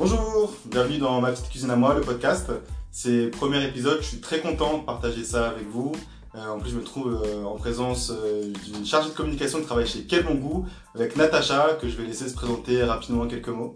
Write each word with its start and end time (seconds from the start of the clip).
Bonjour, 0.00 0.54
bienvenue 0.64 0.96
dans 0.96 1.20
Ma 1.20 1.30
petite 1.30 1.50
cuisine 1.50 1.70
à 1.70 1.76
moi, 1.76 1.92
le 1.92 2.00
podcast. 2.00 2.50
C'est 2.90 3.24
le 3.24 3.30
premier 3.30 3.62
épisode, 3.62 3.98
je 4.00 4.06
suis 4.06 4.20
très 4.20 4.40
content 4.40 4.78
de 4.78 4.84
partager 4.84 5.22
ça 5.24 5.50
avec 5.50 5.68
vous. 5.68 5.92
Euh, 6.34 6.48
en 6.48 6.58
plus, 6.58 6.70
je 6.70 6.76
me 6.76 6.82
trouve 6.82 7.22
euh, 7.22 7.44
en 7.44 7.56
présence 7.56 8.10
euh, 8.10 8.50
d'une 8.64 8.86
chargée 8.86 9.10
de 9.10 9.14
communication 9.14 9.58
de 9.58 9.64
travail 9.64 9.86
chez 9.86 10.04
Quel 10.04 10.24
Bon 10.24 10.36
Goût 10.36 10.64
avec 10.94 11.16
Natacha, 11.16 11.76
que 11.78 11.86
je 11.86 11.98
vais 11.98 12.04
laisser 12.04 12.30
se 12.30 12.34
présenter 12.34 12.82
rapidement 12.82 13.24
en 13.24 13.28
quelques 13.28 13.50
mots. 13.50 13.74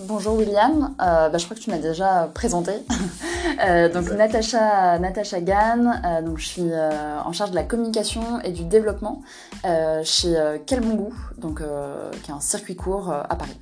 Bonjour 0.00 0.36
William, 0.36 0.94
bah, 0.98 1.38
je 1.38 1.44
crois 1.46 1.56
que 1.56 1.62
tu 1.62 1.70
m'as 1.70 1.78
déjà 1.78 2.30
présenté. 2.34 2.72
donc 3.94 4.10
Natacha, 4.10 4.98
Natacha 4.98 5.40
Gann, 5.40 6.22
donc 6.26 6.40
je 6.40 6.46
suis 6.46 6.70
en 7.24 7.32
charge 7.32 7.52
de 7.52 7.56
la 7.56 7.62
communication 7.62 8.38
et 8.42 8.50
du 8.50 8.64
développement 8.64 9.22
chez 10.04 10.34
Quel 10.66 10.80
Bon 10.80 10.94
Goût, 10.94 11.14
donc, 11.38 11.62
qui 12.22 12.30
est 12.30 12.34
un 12.34 12.40
circuit 12.40 12.76
court 12.76 13.10
à 13.10 13.34
Paris. 13.34 13.56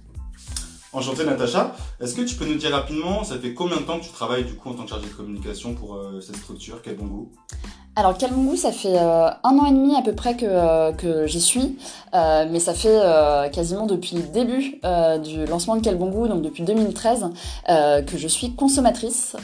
Enchanté 0.92 1.24
Natacha, 1.24 1.76
est-ce 2.00 2.16
que 2.16 2.22
tu 2.22 2.34
peux 2.34 2.46
nous 2.46 2.56
dire 2.56 2.72
rapidement, 2.72 3.22
ça 3.22 3.38
fait 3.38 3.54
combien 3.54 3.76
de 3.76 3.82
temps 3.82 4.00
que 4.00 4.04
tu 4.04 4.10
travailles 4.10 4.44
du 4.44 4.54
coup 4.54 4.70
en 4.70 4.74
tant 4.74 4.82
que 4.84 4.90
chargée 4.90 5.08
de 5.08 5.12
communication 5.14 5.74
pour 5.74 6.00
cette 6.20 6.36
structure 6.36 6.82
Quel 6.82 6.96
Bon 6.96 7.06
Goût 7.06 7.32
alors 8.00 8.16
Kalmungu, 8.16 8.56
ça 8.56 8.72
fait 8.72 8.96
euh, 8.96 9.28
un 9.44 9.58
an 9.58 9.66
et 9.66 9.72
demi 9.72 9.94
à 9.94 10.00
peu 10.00 10.14
près 10.14 10.34
que, 10.34 10.46
euh, 10.46 10.90
que 10.92 11.26
j'y 11.26 11.40
suis, 11.40 11.76
euh, 12.14 12.46
mais 12.50 12.58
ça 12.58 12.72
fait 12.72 12.98
quasiment 13.52 13.86
depuis 13.86 14.16
le 14.16 14.22
début 14.22 14.80
du 15.22 15.44
lancement 15.44 15.76
de 15.76 15.82
Kalbongu, 15.82 16.28
donc 16.28 16.42
depuis 16.42 16.62
2013, 16.62 17.26
que 17.68 18.16
je 18.16 18.26
suis 18.26 18.54
consommatrice 18.54 19.36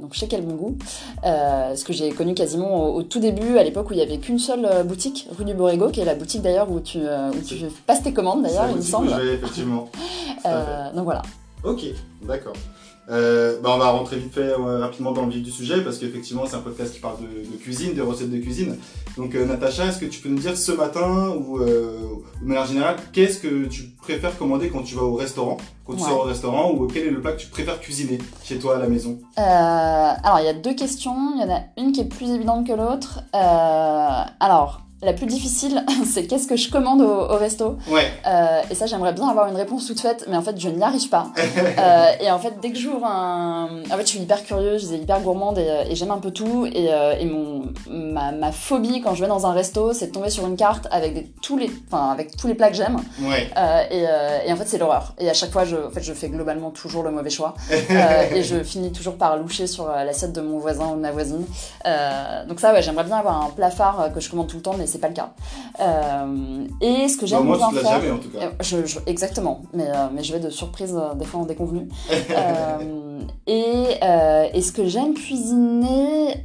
donc 0.00 0.12
chez 0.12 0.28
Kalbongu, 0.28 0.76
ce 1.24 1.84
que 1.84 1.92
j'ai 1.92 2.10
connu 2.10 2.34
quasiment 2.34 2.94
au, 2.94 3.02
tout 3.02 3.18
début, 3.18 3.56
à 3.58 3.64
l'époque 3.64 3.90
où 3.90 3.94
il 3.94 3.96
n'y 3.96 4.02
avait 4.02 4.18
qu'une 4.18 4.38
seule 4.38 4.84
boutique, 4.84 5.28
rue 5.36 5.44
du 5.44 5.54
Borrego, 5.54 5.88
qui 5.88 6.00
est 6.00 6.04
la 6.04 6.14
boutique 6.14 6.42
d'ailleurs 6.42 6.70
où 6.70 6.80
tu, 6.80 6.98
où 6.98 7.42
tu 7.46 7.56
passes 7.86 8.02
tes 8.02 8.12
commandes 8.12 8.42
d'ailleurs, 8.42 8.66
il 8.70 8.76
me 8.76 8.82
semble. 8.82 9.10
effectivement. 9.10 9.88
donc 10.94 11.04
voilà. 11.04 11.22
Ok, 11.64 11.84
d'accord. 12.22 12.54
Euh, 13.08 13.60
bah 13.60 13.70
on 13.74 13.78
va 13.78 13.90
rentrer 13.90 14.16
vite 14.16 14.32
fait 14.32 14.40
euh, 14.40 14.78
rapidement 14.78 15.10
dans 15.10 15.26
le 15.26 15.32
vif 15.32 15.42
du 15.42 15.50
sujet 15.50 15.82
parce 15.82 15.98
qu'effectivement 15.98 16.44
c'est 16.46 16.54
un 16.54 16.60
podcast 16.60 16.94
qui 16.94 17.00
parle 17.00 17.16
de, 17.18 17.56
cuisine, 17.56 17.94
de 17.94 18.02
recettes 18.02 18.30
de 18.30 18.38
cuisine. 18.38 18.76
Donc 19.16 19.34
euh, 19.34 19.44
Natacha, 19.44 19.86
est-ce 19.86 19.98
que 19.98 20.06
tu 20.06 20.20
peux 20.20 20.28
nous 20.28 20.38
dire 20.38 20.56
ce 20.56 20.70
matin 20.72 21.30
ou 21.30 21.58
de 21.58 22.46
manière 22.46 22.66
générale, 22.66 22.96
qu'est-ce 23.12 23.40
que 23.40 23.66
tu 23.66 23.90
préfères 24.00 24.36
commander 24.38 24.68
quand 24.68 24.82
tu 24.82 24.94
vas 24.94 25.02
au 25.02 25.14
restaurant, 25.14 25.56
quand 25.84 25.94
tu 25.94 26.00
sors 26.00 26.20
au 26.20 26.28
restaurant 26.28 26.72
ou 26.72 26.86
quel 26.86 27.06
est 27.06 27.10
le 27.10 27.20
plat 27.20 27.32
que 27.32 27.40
tu 27.40 27.48
préfères 27.48 27.80
cuisiner 27.80 28.18
chez 28.44 28.58
toi 28.58 28.76
à 28.76 28.78
la 28.78 28.86
maison? 28.86 29.18
Alors 29.36 30.38
il 30.38 30.44
y 30.44 30.48
a 30.48 30.54
deux 30.54 30.74
questions, 30.74 31.34
il 31.34 31.42
y 31.42 31.44
en 31.44 31.52
a 31.52 31.60
une 31.76 31.92
qui 31.92 32.00
est 32.00 32.08
plus 32.08 32.30
évidente 32.30 32.66
que 32.66 32.72
l'autre. 32.72 33.20
alors 33.32 34.82
la 35.02 35.12
plus 35.12 35.26
difficile, 35.26 35.84
c'est 36.06 36.26
qu'est-ce 36.26 36.46
que 36.46 36.56
je 36.56 36.70
commande 36.70 37.02
au, 37.02 37.36
resto. 37.36 37.76
Ouais. 37.88 38.06
Euh, 38.26 38.62
et 38.70 38.74
ça, 38.74 38.86
j'aimerais 38.86 39.12
bien 39.12 39.28
avoir 39.28 39.48
une 39.48 39.56
réponse 39.56 39.86
toute 39.86 40.00
faite, 40.00 40.26
mais 40.28 40.36
en 40.36 40.42
fait, 40.42 40.58
je 40.58 40.68
n'y 40.68 40.82
arrive 40.82 41.08
pas. 41.08 41.28
euh, 41.36 42.06
et 42.20 42.30
en 42.30 42.38
fait, 42.38 42.54
dès 42.62 42.70
que 42.70 42.78
j'ouvre 42.78 43.04
un. 43.04 43.82
En 43.90 43.96
fait, 43.96 44.02
je 44.02 44.08
suis 44.08 44.20
hyper 44.20 44.44
curieuse, 44.44 44.82
je 44.82 44.86
suis 44.86 44.96
hyper 44.96 45.20
gourmande 45.20 45.58
et, 45.58 45.90
et 45.90 45.96
j'aime 45.96 46.10
un 46.12 46.18
peu 46.18 46.30
tout. 46.30 46.66
Et, 46.66 46.92
euh, 46.92 47.14
et 47.18 47.26
mon, 47.26 47.64
ma, 47.88 48.32
ma, 48.32 48.52
phobie 48.52 49.00
quand 49.00 49.14
je 49.14 49.22
vais 49.22 49.28
dans 49.28 49.46
un 49.46 49.52
resto, 49.52 49.92
c'est 49.92 50.08
de 50.08 50.12
tomber 50.12 50.30
sur 50.30 50.46
une 50.46 50.56
carte 50.56 50.86
avec, 50.90 51.14
des, 51.14 51.26
tous, 51.42 51.56
les, 51.56 51.70
avec 51.92 52.36
tous 52.36 52.46
les 52.46 52.54
plats 52.54 52.70
que 52.70 52.76
j'aime. 52.76 52.96
Ouais. 53.22 53.50
Euh, 53.56 53.82
et, 53.90 54.06
euh, 54.06 54.38
et, 54.46 54.52
en 54.52 54.56
fait, 54.56 54.66
c'est 54.66 54.78
l'horreur. 54.78 55.14
Et 55.18 55.28
à 55.28 55.34
chaque 55.34 55.50
fois, 55.50 55.64
je, 55.64 55.76
en 55.76 55.90
fait, 55.90 56.02
je 56.02 56.12
fais 56.12 56.28
globalement 56.28 56.70
toujours 56.70 57.02
le 57.02 57.10
mauvais 57.10 57.30
choix. 57.30 57.54
et 57.70 58.42
je 58.42 58.62
finis 58.62 58.92
toujours 58.92 59.16
par 59.16 59.36
loucher 59.36 59.66
sur 59.66 59.88
l'assiette 59.88 60.32
de 60.32 60.40
mon 60.40 60.58
voisin 60.58 60.90
ou 60.92 60.96
de 60.96 61.00
ma 61.00 61.10
voisine. 61.10 61.44
donc, 62.48 62.60
ça, 62.60 62.72
ouais, 62.72 62.82
j'aimerais 62.82 63.04
bien 63.04 63.16
avoir 63.16 63.42
un 63.42 63.50
plat 63.50 63.70
phare 63.70 64.10
que 64.14 64.20
je 64.20 64.30
commande 64.30 64.46
tout 64.46 64.56
le 64.56 64.62
temps, 64.62 64.74
mais 64.78 64.86
c'est 64.92 64.98
pas 64.98 65.08
le 65.08 65.14
cas. 65.14 65.32
Euh, 65.80 66.66
et 66.80 67.08
ce 67.08 67.16
que 67.16 67.26
j'aime 67.26 67.44
bien 67.46 67.70
faire, 67.70 67.82
jamais, 67.82 68.10
en 68.10 68.18
tout 68.18 68.28
cas. 68.28 68.52
Je, 68.60 68.84
je, 68.84 68.98
exactement, 69.06 69.62
mais, 69.72 69.88
euh, 69.88 70.08
mais 70.12 70.22
je 70.22 70.32
vais 70.34 70.40
de 70.40 70.50
surprise 70.50 70.94
euh, 70.94 71.14
des 71.14 71.24
fois 71.24 71.40
en 71.40 71.46
déconvenu. 71.46 71.88
et, 73.46 73.84
et 74.54 74.62
ce 74.62 74.72
que 74.72 74.86
j'aime 74.86 75.14
cuisiner, 75.14 76.44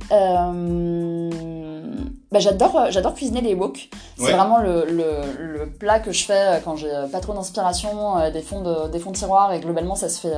bah, 2.32 2.40
j'adore, 2.40 2.88
j'adore 2.90 3.14
cuisiner 3.14 3.42
les 3.42 3.54
wok. 3.54 3.90
C'est 4.18 4.32
vraiment 4.32 4.60
le, 4.60 4.86
le, 4.86 5.58
le, 5.60 5.70
plat 5.70 6.00
que 6.00 6.12
je 6.12 6.26
fais 6.26 6.62
quand 6.64 6.76
j'ai 6.76 6.92
pas 7.12 7.20
trop 7.20 7.34
d'inspiration, 7.34 8.30
des 8.32 8.42
fonds 8.42 8.62
de, 8.62 8.90
des 8.90 9.00
fonds 9.00 9.12
de 9.12 9.16
tiroir 9.16 9.54
et 9.54 9.60
globalement 9.60 9.96
ça 9.96 10.10
se 10.10 10.20
fait, 10.20 10.34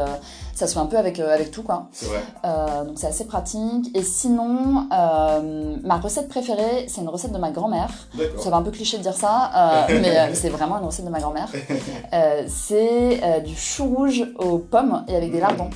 ça 0.53 0.67
se 0.67 0.73
fait 0.73 0.79
un 0.79 0.85
peu 0.85 0.97
avec, 0.97 1.19
avec 1.19 1.51
tout 1.51 1.63
quoi. 1.63 1.87
Vrai. 2.01 2.85
donc 2.85 2.97
c'est 2.97 3.07
assez 3.07 3.25
pratique. 3.25 3.95
Et 3.95 4.03
sinon, 4.03 4.87
ma 4.89 5.97
recette 5.97 6.27
préférée, 6.27 6.85
c'est 6.87 7.01
une 7.01 7.09
recette 7.09 7.31
de 7.31 7.37
ma 7.37 7.51
grand-mère. 7.51 7.89
Ça 8.37 8.49
va 8.49 8.57
un 8.57 8.61
peu 8.61 8.71
cliché 8.71 8.97
de 8.97 9.03
dire 9.03 9.13
ça, 9.13 9.87
euh, 9.89 9.99
mais 10.01 10.17
euh, 10.17 10.33
c'est 10.33 10.49
vraiment 10.49 10.79
une 10.79 10.85
recette 10.85 11.05
de 11.05 11.09
ma 11.09 11.19
grand-mère. 11.19 11.49
Euh, 12.11 12.43
c'est 12.47 13.41
du 13.41 13.55
chou 13.55 13.85
rouge 13.85 14.23
aux 14.37 14.57
pommes 14.57 15.03
et 15.07 15.15
avec 15.15 15.31
des 15.31 15.39
lardons. 15.39 15.69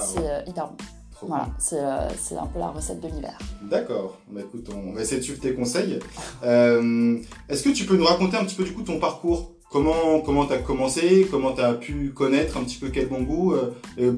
C'est 0.00 0.48
hyper 0.48 0.66
bon. 0.66 0.76
Voilà, 1.22 1.48
c'est 1.58 1.78
un 1.80 2.46
peu 2.52 2.58
la 2.58 2.68
recette 2.68 3.00
de 3.00 3.08
l'hiver. 3.08 3.38
D'accord. 3.62 4.18
Bah, 4.30 4.40
écoute, 4.42 4.68
on 4.74 4.92
va 4.92 5.00
essayer 5.00 5.18
de 5.18 5.24
suivre 5.24 5.40
tes 5.40 5.54
conseils. 5.54 5.98
Est-ce 6.42 7.62
que 7.62 7.70
tu 7.70 7.84
peux 7.84 7.96
nous 7.96 8.04
raconter 8.04 8.36
un 8.36 8.44
petit 8.44 8.56
peu 8.56 8.64
du 8.64 8.72
coup 8.72 8.82
ton 8.82 8.98
parcours? 9.00 9.52
Comment 9.70 10.20
comment 10.24 10.46
t'as 10.46 10.58
commencé? 10.58 11.26
Comment 11.30 11.52
t'as 11.52 11.74
pu 11.74 12.12
connaître 12.14 12.56
un 12.56 12.62
petit 12.62 12.78
peu 12.78 12.88
quel 12.90 13.08
bon 13.08 13.22
goût 13.22 13.54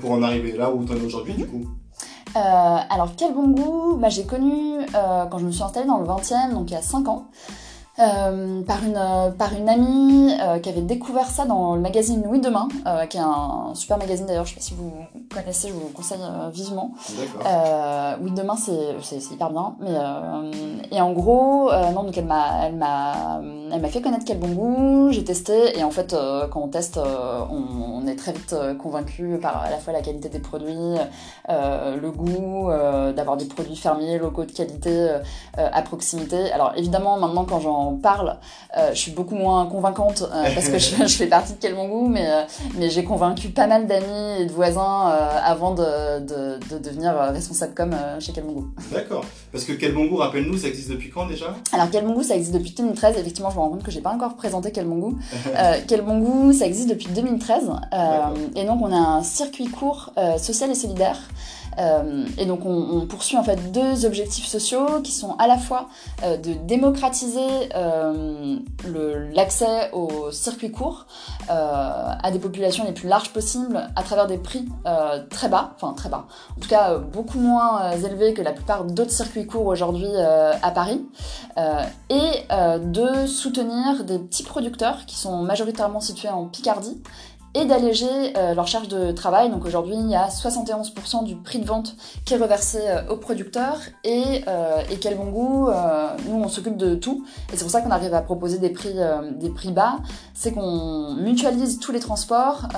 pour 0.00 0.12
en 0.12 0.22
arriver 0.22 0.53
là 0.53 0.70
où 0.72 0.84
t'en 0.84 0.94
es 0.94 1.04
aujourd'hui 1.04 1.34
du 1.34 1.47
coup? 1.47 1.66
Alors, 2.34 3.14
quel 3.16 3.32
bon 3.32 3.48
goût 3.48 3.97
bah, 3.97 4.08
J'ai 4.10 4.25
connu 4.25 4.76
quand 4.92 5.38
je 5.38 5.47
me 5.47 5.50
suis 5.50 5.62
installée 5.62 5.87
dans 5.87 5.98
le 5.98 6.06
20e, 6.06 6.53
donc 6.53 6.70
il 6.70 6.75
y 6.75 6.76
a 6.76 6.82
5 6.82 7.08
ans. 7.08 7.31
Euh, 8.00 8.62
par, 8.62 8.84
une, 8.84 8.97
euh, 8.97 9.31
par 9.31 9.53
une 9.54 9.69
amie 9.69 10.32
euh, 10.41 10.60
qui 10.60 10.69
avait 10.69 10.82
découvert 10.82 11.26
ça 11.26 11.47
dans 11.47 11.75
le 11.75 11.81
magazine 11.81 12.22
Oui 12.28 12.41
Demain, 12.41 12.69
qui 13.10 13.16
est 13.16 13.20
un 13.20 13.72
super 13.75 13.98
magazine 13.98 14.26
d'ailleurs, 14.26 14.44
je 14.44 14.50
sais 14.50 14.56
pas 14.56 14.62
si 14.62 14.75
vous 14.75 14.92
connaissez, 15.34 15.69
je 15.69 15.72
vous 15.72 15.88
le 15.88 15.92
conseille 15.92 16.20
vivement. 16.53 16.92
oui 18.20 18.31
Demain, 18.31 18.54
c'est 18.56 19.16
hyper 19.32 19.50
bien. 19.50 19.75
Mais, 19.81 20.97
et 20.97 21.00
en 21.00 21.12
gros, 21.12 21.70
non, 21.92 22.04
donc 22.04 22.16
elle 22.16 22.26
m'a 22.26 23.88
fait 23.88 24.00
connaître 24.00 24.25
quel 24.25 24.38
bon 24.38 24.48
goût, 24.48 25.12
j'ai 25.12 25.25
testé, 25.25 25.76
et 25.78 25.82
en 25.82 25.91
fait, 25.91 26.14
quand 26.50 26.60
on 26.60 26.69
teste, 26.69 26.98
on, 26.98 28.03
on, 28.03 28.06
est 28.06 28.16
très 28.16 28.32
vite 28.32 28.54
convaincu 28.81 29.38
par 29.42 29.64
à 29.64 29.70
la 29.70 29.78
fois 29.78 29.92
la 29.92 30.03
qualité 30.03 30.28
des 30.28 30.38
produits, 30.38 30.97
le 31.48 32.10
goût, 32.10 32.70
d'avoir 33.14 33.37
des 33.37 33.47
produits 33.47 33.76
fermiers, 33.76 34.19
locaux 34.19 34.44
de 34.44 34.53
qualité 34.53 35.19
à 35.56 35.82
proximité. 35.82 36.53
Alors 36.53 36.72
évidemment, 36.76 37.19
maintenant, 37.19 37.44
quand 37.44 37.60
j'en 37.60 37.88
parle, 37.97 38.37
euh, 38.76 38.91
je 38.93 38.99
suis 38.99 39.10
beaucoup 39.12 39.34
moins 39.34 39.66
convaincante 39.66 40.22
euh, 40.22 40.44
parce 40.54 40.69
que 40.69 40.78
je, 40.78 40.94
fais 41.16 41.26
partie 41.26 41.54
de 41.54 41.88
Goût, 41.88 42.09
mais, 42.09 42.28
euh, 42.28 42.43
mais 42.76 42.91
j'ai 42.91 43.04
convaincu 43.04 43.49
pas 43.49 43.66
mal 43.66 43.87
d'amis 43.87 44.41
et 44.41 44.47
de 44.47 44.53
voisins 44.53 45.09
avant 45.44 45.75
de, 45.75 46.21
de, 46.21 46.78
devenir 46.78 47.15
responsable 47.32 47.75
com 47.75 47.94
chez 48.21 48.32
Goût. 48.32 48.69
D'accord. 48.93 49.25
Parce 49.53 49.65
que 49.65 49.72
Goût, 50.09 50.16
rappelle-nous, 50.16 50.59
ça 50.59 50.69
existe 50.69 50.91
depuis 50.91 51.10
quand 51.10 51.26
déjà? 51.26 51.54
Alors 51.72 51.88
Goût, 51.88 52.22
ça 52.22 52.37
existe 52.37 52.54
depuis 52.54 52.72
2013. 52.72 53.16
Effectivement, 53.19 53.50
je 53.50 53.56
me 53.56 53.60
rends 53.60 53.71
compte 53.71 53.82
que 53.82 53.91
j'ai 53.91 54.00
pas 54.00 54.12
encore 54.12 54.37
présenté 54.37 54.72
Bon 54.84 54.99
Goût, 56.19 56.53
ça 56.53 56.66
existe 56.66 56.88
depuis 56.88 57.09
2013. 57.09 57.70
et 58.56 58.65
donc 58.65 58.81
on 58.82 58.93
a 58.93 58.97
un 58.97 59.22
circuit 59.22 59.69
court 59.69 60.12
social 60.38 60.70
et 60.70 60.75
solidaire. 60.75 61.19
Euh, 61.78 62.26
et 62.37 62.44
donc 62.44 62.60
on, 62.65 63.06
poursuit 63.06 63.37
en 63.37 63.44
fait 63.44 63.70
deux 63.72 64.05
objectifs 64.05 64.47
sociaux 64.47 65.00
qui 65.03 65.12
sont 65.12 65.37
à 65.38 65.47
la 65.47 65.56
fois 65.56 65.88
euh, 66.25 66.37
de 66.37 66.53
démocratiser 66.53 67.41
euh, 67.75 67.77
l'accès 69.34 69.90
au 69.92 70.30
circuit 70.30 70.70
court 70.70 71.06
à 71.48 72.30
des 72.30 72.38
populations 72.38 72.84
les 72.84 72.92
plus 72.92 73.08
larges 73.08 73.32
possibles 73.32 73.88
à 73.96 74.02
travers 74.02 74.26
des 74.26 74.38
prix 74.38 74.68
très 75.30 75.48
bas, 75.48 75.72
enfin 75.76 75.92
très 75.94 76.08
bas, 76.08 76.26
en 76.56 76.60
tout 76.60 76.68
cas 76.68 76.96
beaucoup 76.98 77.38
moins 77.38 77.92
élevés 77.92 78.34
que 78.34 78.42
la 78.42 78.52
plupart 78.52 78.84
d'autres 78.84 79.10
circuits 79.10 79.46
courts 79.46 79.66
aujourd'hui 79.66 80.10
à 80.16 80.70
Paris, 80.70 81.06
et 82.10 82.46
de 82.50 83.26
soutenir 83.26 84.04
des 84.04 84.19
petits 84.19 84.44
producteurs 84.44 85.06
qui 85.06 85.16
sont 85.16 85.42
majoritairement 85.42 86.00
situés 86.00 86.28
en 86.28 86.46
Picardie 86.46 87.00
et 87.58 87.64
d'alléger 87.64 88.06
euh, 88.37 88.55
leur 88.55 88.66
charge 88.66 88.88
de 88.88 89.12
travail. 89.12 89.50
Donc 89.50 89.64
aujourd'hui, 89.64 89.96
il 89.96 90.10
y 90.10 90.14
a 90.14 90.28
71% 90.28 91.25
du 91.25 91.37
prix 91.37 91.58
de 91.58 91.66
vente 91.66 91.96
qui 92.25 92.34
est 92.34 92.37
reversé 92.37 92.78
euh, 92.82 93.08
aux 93.10 93.16
producteurs 93.16 93.78
et, 94.05 94.44
euh, 94.46 94.81
et 94.90 94.99
quel 94.99 95.16
bon 95.16 95.31
goût, 95.31 95.70
nous 96.28 96.37
on 96.37 96.49
s'occupe 96.49 96.76
de 96.76 96.94
tout 96.94 97.25
et 97.52 97.56
c'est 97.56 97.64
pour 97.64 97.70
ça 97.70 97.81
qu'on 97.81 97.90
arrive 97.90 98.14
à 98.14 98.22
proposer 98.22 98.58
des 98.58 98.70
prix, 98.70 98.94
des 99.32 99.50
prix 99.50 99.72
bas, 99.72 99.96
c'est 100.34 100.52
qu'on 100.52 101.14
mutualise 101.14 101.78
tous 101.78 101.93
les 101.93 102.00
transports 102.00 102.69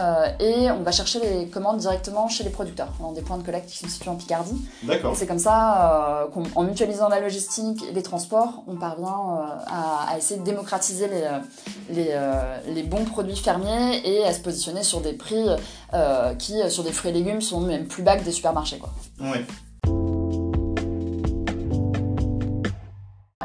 et 0.41 0.71
on 0.71 0.83
va 0.83 0.93
chercher 0.93 1.21
les 1.21 1.47
commandes 1.49 1.79
directement 1.79 2.29
chez 2.29 2.45
les 2.45 2.51
producteurs 2.51 2.93
dans 3.01 3.13
des 3.13 3.23
points 3.23 3.39
de 3.39 3.43
collecte 3.43 3.69
qui 3.69 3.79
sont 3.79 3.89
situés 3.89 4.11
en 4.11 4.17
Picardie. 4.17 4.61
D'accord. 4.83 5.15
C'est 5.17 5.27
comme 5.27 5.39
ça 5.39 6.29
qu'en 6.33 6.63
mutualisant 6.63 7.09
la 7.09 7.21
logistique 7.21 7.85
et 7.89 7.93
les 7.93 8.03
transports, 8.03 8.63
on 8.67 8.77
parvient 8.77 9.41
à, 9.67 10.13
à, 10.13 10.19
essayer 10.19 10.41
de 10.41 10.45
démocratiser 10.45 11.09
les, 11.09 11.95
les, 11.95 12.73
les 12.75 12.83
bons 12.83 13.05
produits 13.05 13.37
fermiers 13.37 14.01
et 14.05 14.25
à 14.25 14.33
se 14.33 14.41
positionner 14.41 14.70
sur 14.83 15.01
des 15.01 15.13
prix 15.13 15.47
euh, 15.95 16.35
qui, 16.35 16.61
euh, 16.61 16.69
sur 16.69 16.85
des 16.85 16.93
fruits 16.93 17.11
et 17.11 17.15
légumes, 17.15 17.41
sont 17.41 17.61
même 17.61 17.87
plus 17.87 18.03
bas 18.03 18.17
que 18.17 18.25
des 18.25 18.33
supermarchés. 18.33 18.79
Quoi. 18.79 18.91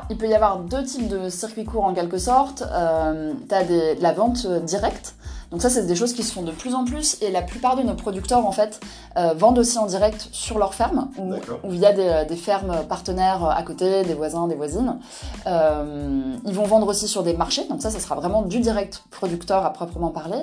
Il 0.10 0.18
peut 0.18 0.28
y 0.28 0.34
avoir 0.36 0.60
deux 0.60 0.84
types 0.84 1.08
de 1.08 1.30
circuits 1.30 1.66
courts 1.66 1.86
en 1.86 1.94
quelque 1.94 2.18
sorte. 2.18 2.64
Euh, 2.72 3.34
tu 3.50 3.56
as 3.56 3.64
de 3.64 4.02
la 4.02 4.14
vente 4.14 4.46
directe, 4.64 5.16
Donc 5.52 5.62
ça, 5.62 5.70
c'est 5.70 5.86
des 5.86 5.96
choses 5.96 6.14
qui 6.14 6.24
se 6.24 6.34
font 6.34 6.42
de 6.42 6.52
plus 6.52 6.76
en 6.76 6.86
plus 6.86 7.18
et 7.22 7.32
la 7.32 7.42
plupart 7.42 7.76
de 7.76 7.84
nos 7.84 7.94
producteurs, 7.94 8.46
en 8.46 8.52
fait, 8.52 8.80
euh, 9.18 9.34
vendent 9.34 9.60
aussi 9.60 9.78
en 9.78 9.86
direct 9.86 10.28
sur 10.32 10.58
leur 10.58 10.74
ferme 10.74 11.10
ou, 11.18 11.34
ou 11.64 11.70
via 11.70 11.94
des, 11.94 12.26
des 12.28 12.36
fermes 12.36 12.84
partenaires 12.88 13.46
à 13.46 13.64
côté, 13.64 14.04
des 14.04 14.14
voisins, 14.14 14.48
des 14.48 14.56
voisines. 14.56 14.98
Euh, 15.48 16.36
ils 16.46 16.54
vont 16.54 16.66
vendre 16.66 16.88
aussi 16.88 17.08
sur 17.08 17.24
des 17.24 17.34
marchés, 17.34 17.66
donc 17.70 17.82
ça, 17.82 17.90
ça 17.90 18.00
sera 18.00 18.16
vraiment 18.16 18.42
du 18.42 18.60
direct 18.60 19.04
producteur 19.12 19.66
à 19.66 19.72
proprement 19.72 20.10
parler. 20.10 20.40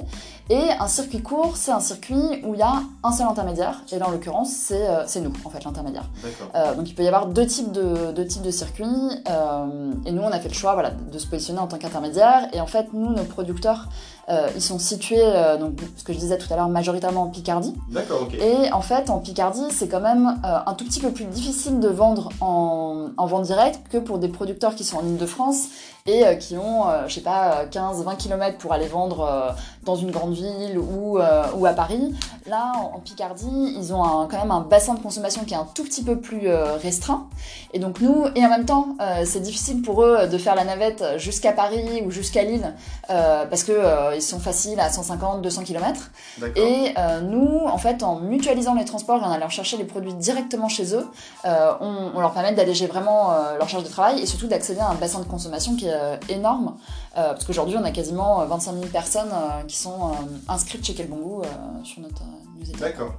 Et 0.51 0.71
un 0.79 0.89
circuit 0.89 1.23
court, 1.23 1.57
c'est 1.57 1.71
un 1.71 1.81
circuit 1.81 2.43
où 2.45 2.55
il 2.55 2.59
y 2.59 2.63
a 2.63 2.83
un 3.03 3.13
seul 3.13 3.27
intermédiaire, 3.27 3.83
et 3.93 3.99
là, 3.99 4.09
en 4.09 4.11
l'occurrence, 4.11 4.51
c'est 4.51 4.89
euh, 4.89 5.05
nous, 5.23 5.33
en 5.45 5.51
fait, 5.51 5.65
l'intermédiaire. 5.65 6.09
Euh, 6.55 6.75
donc 6.75 6.89
il 6.89 6.95
peut 6.95 7.03
y 7.03 7.07
avoir 7.07 7.27
deux 7.27 7.47
types 7.47 7.73
de, 7.73 8.13
deux 8.13 8.27
types 8.27 8.43
de 8.43 8.51
circuits, 8.51 8.87
euh, 9.31 9.93
et 10.07 10.13
nous, 10.13 10.23
on 10.23 10.31
a 10.31 10.39
fait 10.41 10.49
le 10.49 10.55
choix 10.55 10.75
voilà, 10.75 10.91
de 10.91 11.19
se 11.19 11.27
positionner 11.27 11.61
en 11.61 11.67
tant 11.67 11.79
qu'intermédiaire, 11.79 12.49
et 12.53 12.61
en 12.61 12.67
fait, 12.67 12.89
nous, 12.93 13.11
nos 13.11 13.25
producteurs, 13.25 13.89
euh, 14.29 14.49
ils 14.55 14.63
sont 14.63 14.79
situés, 14.79 15.21
euh, 15.21 15.57
donc, 15.57 15.81
ce 15.97 16.05
que 16.05 16.13
je 16.13 16.19
disais 16.19 16.39
tout 16.39 16.53
à 16.53 16.57
l'heure, 16.57 16.69
majoritairement 16.69 17.23
en 17.23 17.29
Picardie. 17.29 17.75
D'accord, 17.91 18.23
ok. 18.23 18.35
Et 18.35 18.73
en 18.73 18.81
fait, 18.81 19.11
en 19.11 19.19
Picardie, 19.19 19.65
c'est 19.71 19.89
quand 19.89 20.01
même 20.01 20.41
euh, 20.45 20.59
un 20.65 20.75
tout 20.75 20.85
petit 20.85 21.01
peu 21.01 21.11
plus 21.11 21.25
difficile 21.25 21.81
de 21.81 21.89
vendre 21.89 22.31
en, 22.41 23.09
en 23.17 23.27
vente 23.27 23.45
directe 23.45 23.81
que 23.91 23.99
pour 23.99 24.19
des 24.19 24.29
producteurs 24.29 24.75
qui 24.77 24.85
sont 24.85 24.99
en 24.99 25.07
Ile-de-France 25.07 25.69
et 26.07 26.37
qui 26.39 26.57
ont, 26.57 26.87
je 27.07 27.15
sais 27.15 27.21
pas, 27.21 27.65
15-20 27.67 28.17
km 28.17 28.59
pour 28.59 28.73
aller 28.73 28.89
vendre 28.89 29.55
dans 29.85 29.97
une 29.97 30.11
grande 30.11 30.35
ville 30.35 30.79
ou, 30.79 31.19
euh, 31.19 31.45
ou 31.57 31.67
à 31.67 31.73
Paris. 31.73 32.15
Là, 32.47 32.73
en, 32.77 32.97
en 32.97 33.01
Picardie, 33.01 33.75
ils 33.77 33.93
ont 33.93 34.03
un- 34.05 34.27
quand 34.29 34.39
même 34.39 34.51
un 34.51 34.61
bassin 34.61 34.95
de 34.95 35.01
consommation 35.01 35.45
qui 35.45 35.55
est 35.55 35.57
un 35.57 35.67
tout 35.75 35.83
petit 35.85 36.03
peu 36.05 36.19
plus 36.19 36.49
euh, 36.49 36.77
restreint. 36.77 37.27
Et 37.73 37.79
donc 37.79 38.01
nous, 38.01 38.27
et 38.37 38.45
en 38.45 38.49
même 38.49 38.65
temps, 38.65 38.89
euh, 39.01 39.25
c'est 39.25 39.41
difficile 39.41 39.83
pour 39.83 40.03
eux 40.05 40.27
de 40.29 40.39
faire 40.39 40.55
la 40.55 40.65
navette 40.65 41.05
jusqu'à 41.17 41.53
Paris 41.53 42.03
ou 42.07 42.11
jusqu'à 42.11 42.43
Lille 42.45 42.73
parce 43.09 43.65
que 43.65 44.15
ils 44.17 44.23
sont 44.23 44.39
faciles 44.39 44.81
à 44.81 44.89
150-200 44.89 45.65
km. 45.65 46.11
D'accord. 46.39 46.63
Et 46.65 46.95
nous, 47.23 47.61
en 47.67 47.77
fait, 47.77 48.03
en 48.03 48.17
mutualisant 48.21 48.75
les 48.75 48.85
transports 48.87 49.21
et 49.21 49.25
en 49.25 49.31
allant 49.31 49.49
chercher 49.51 49.77
les 49.77 49.85
produits 49.85 50.15
directement 50.15 50.69
chez 50.69 50.95
eux, 50.95 51.07
on, 51.45 52.11
on 52.15 52.21
leur 52.21 52.33
permet 52.33 52.53
d'alléger 52.55 52.87
vraiment 52.87 53.33
leur 53.59 53.69
charge 53.69 53.85
de 53.85 53.89
travail 53.91 54.21
et 54.21 54.27
surtout 54.27 54.47
d'accéder 54.47 54.81
à 54.81 54.89
un 54.89 54.95
bassin 54.95 55.19
de 55.21 55.25
consommation 55.27 55.77
qui 55.77 55.87
est 55.89 56.21
énorme. 56.31 56.75
Euh, 57.19 57.33
parce 57.33 57.45
qu'aujourd'hui, 57.45 57.77
on 57.79 57.85
a 57.85 57.91
quasiment 57.91 58.41
euh, 58.41 58.47
25 58.47 58.73
000 58.73 58.87
personnes 58.87 59.29
euh, 59.33 59.63
qui 59.69 59.77
sont 59.77 60.11
euh, 60.13 60.15
inscrites 60.49 60.85
chez 60.87 60.95
Kelbongo 60.95 61.43
euh, 61.45 61.85
sur 61.85 62.01
notre 62.01 62.23
euh, 62.23 62.59
newsletter. 62.59 62.81
D'accord. 62.81 63.15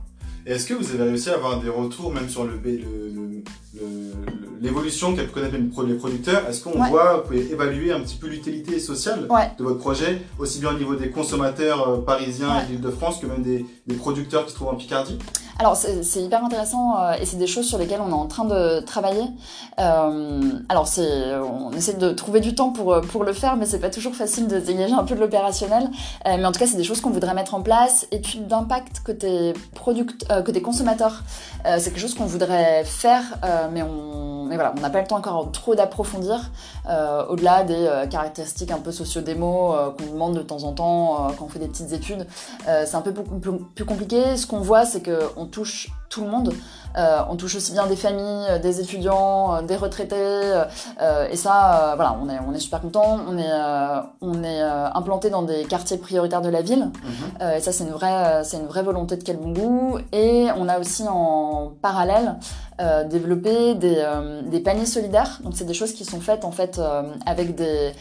Et 0.46 0.52
est-ce 0.54 0.66
que 0.66 0.74
vous 0.74 0.92
avez 0.94 1.04
réussi 1.04 1.30
à 1.30 1.36
avoir 1.36 1.60
des 1.62 1.70
retours 1.70 2.12
même 2.12 2.28
sur 2.28 2.44
le, 2.44 2.60
l'évolution 4.62 5.16
qu'elles 5.16 5.32
connaissent 5.32 5.52
même 5.54 5.72
les 5.88 5.94
producteurs? 5.96 6.48
Est-ce 6.50 6.64
qu'on 6.64 6.82
Ouais. 6.82 6.90
voit, 6.90 7.18
vous 7.18 7.22
pouvez 7.24 7.52
évaluer 7.52 7.92
un 7.94 8.00
petit 8.02 8.16
peu 8.18 8.28
l'utilité 8.28 8.80
sociale 8.80 9.26
Ouais. 9.30 9.52
de 9.58 9.64
votre 9.64 9.80
projet, 9.80 10.22
aussi 10.40 10.60
bien 10.60 10.72
au 10.72 10.78
niveau 10.78 10.96
des 10.96 11.10
consommateurs 11.10 11.88
euh, 11.88 11.98
parisiens 12.02 12.56
Ouais. 12.58 12.64
et 12.64 12.72
d'Île-de-France 12.72 13.20
que 13.20 13.26
même 13.28 13.42
des, 13.44 13.66
des 13.88 13.96
producteurs 13.96 14.46
qui 14.46 14.52
se 14.52 14.56
trouvent 14.56 14.70
en 14.70 14.76
Picardie? 14.76 15.18
Alors 15.60 15.76
c'est 15.76 16.22
hyper 16.22 16.44
intéressant 16.44 16.98
euh, 16.98 17.14
et 17.22 17.26
c'est 17.26 17.38
des 17.38 17.48
choses 17.48 17.68
sur 17.68 17.78
lesquelles 17.78 18.02
on 18.02 18.10
est 18.10 18.14
en 18.14 18.28
train 18.28 18.46
de 18.46 18.80
travailler. 18.82 19.26
Euh, 19.80 20.52
alors 20.70 20.88
c'est, 20.88 21.36
on 21.36 21.72
essaie 21.72 21.94
de 21.94 22.12
trouver 22.12 22.40
du 22.40 22.56
temps 22.56 22.72
pour, 22.72 22.94
euh, 22.94 23.02
pour 23.02 23.24
le 23.24 23.34
faire, 23.34 23.56
mais 23.56 23.66
c'est 23.66 23.80
pas 23.80 23.90
toujours 23.90 24.16
facile 24.16 24.48
de 24.48 24.60
dégager 24.60 24.94
un 24.94 25.04
peu 25.04 25.16
de 25.16 25.20
l'opérationnel. 25.20 25.90
Euh, 26.26 26.38
mais 26.38 26.46
en 26.46 26.52
tout 26.52 26.60
cas, 26.60 26.68
c'est 26.68 26.78
des 26.78 26.84
choses 26.84 27.02
qu'on 27.02 27.10
voudrait 27.10 27.34
mettre 27.34 27.54
en 27.54 27.62
place. 27.62 28.08
Études 28.12 28.48
d'impact 28.48 29.02
côté 29.02 29.54
product, 29.76 30.26
côté 30.46 30.62
consommateur, 30.62 31.24
c'est 31.66 31.92
quelque 31.92 32.00
chose 32.00 32.16
qu'on 32.16 32.26
voudrait 32.26 32.84
faire, 32.84 33.24
mais 33.72 33.84
on, 33.84 34.43
mais 34.54 34.58
voilà, 34.58 34.76
on 34.78 34.82
n'a 34.82 34.92
pas 34.92 35.02
le 35.02 35.08
temps 35.08 35.16
encore 35.18 35.52
trop 35.52 35.74
d'approfondir. 35.74 36.52
Euh, 36.88 37.26
au-delà 37.28 37.64
des 37.64 37.74
euh, 37.88 38.06
caractéristiques 38.06 38.70
un 38.70 38.78
peu 38.78 38.92
socio-démo 38.92 39.74
euh, 39.74 39.90
qu'on 39.90 40.14
demande 40.14 40.36
de 40.36 40.44
temps 40.44 40.64
en 40.64 40.74
temps 40.74 41.28
euh, 41.30 41.32
quand 41.38 41.46
on 41.46 41.50
fait 41.50 41.58
des 41.58 41.68
petites 41.68 41.92
études, 41.92 42.28
c'est 42.66 42.96
un 42.96 43.02
peu 43.02 43.12
plus, 43.14 43.24
plus- 43.40 43.60
plus 43.76 43.86
compliqué. 43.86 44.38
Ce 44.38 44.46
qu'on 44.46 44.60
voit, 44.60 44.86
c'est 44.86 45.02
qu'on 45.04 45.46
touche 45.48 45.90
tout 46.14 46.22
le 46.22 46.30
monde. 46.30 46.54
Euh, 46.96 47.22
on 47.28 47.36
touche 47.36 47.56
aussi 47.56 47.72
bien 47.72 47.88
des 47.88 47.96
familles, 47.96 48.46
euh, 48.52 48.60
des 48.60 48.80
étudiants, 48.80 49.56
euh, 49.56 49.62
des 49.64 49.76
retraités. 49.76 50.16
euh, 50.16 51.28
et 51.32 51.36
ça, 51.36 51.56
euh, 51.94 51.96
voilà, 51.96 52.16
on 52.22 52.30
est, 52.30 52.38
on 52.48 52.54
est 52.54 52.60
super 52.60 52.82
content. 52.82 53.18
On 53.28 53.36
est, 53.40 53.52
on 54.22 54.44
est 54.44 54.62
implanté 54.62 55.32
dans 55.32 55.42
des 55.42 55.64
quartiers 55.64 55.98
prioritaires 55.98 56.42
de 56.42 56.50
la 56.50 56.62
ville. 56.62 56.92
Euh, 57.42 57.56
et 57.58 57.62
ça, 57.62 57.72
c'est 57.72 57.84
une 57.86 57.90
vraie, 57.92 58.44
c'est 58.44 58.58
une 58.58 58.68
vraie 58.68 58.84
volonté 58.84 59.18
de. 59.18 59.98
Et 60.12 60.50
on 60.56 60.70
a 60.70 60.80
aussi 60.80 61.04
en 61.08 61.72
parallèle 61.82 62.36
développé 63.10 63.76
des, 63.76 64.04
des 64.46 64.60
paniers 64.60 64.86
solidaires. 64.86 65.40
Donc, 65.44 65.54
c'est 65.56 65.66
des 65.66 65.74
choses 65.74 65.94
qui 65.94 66.06
sont 66.06 66.20
faites 66.20 66.46
en 66.46 66.52
fait 66.52 66.80
avec 67.26 67.56
des 67.56 67.94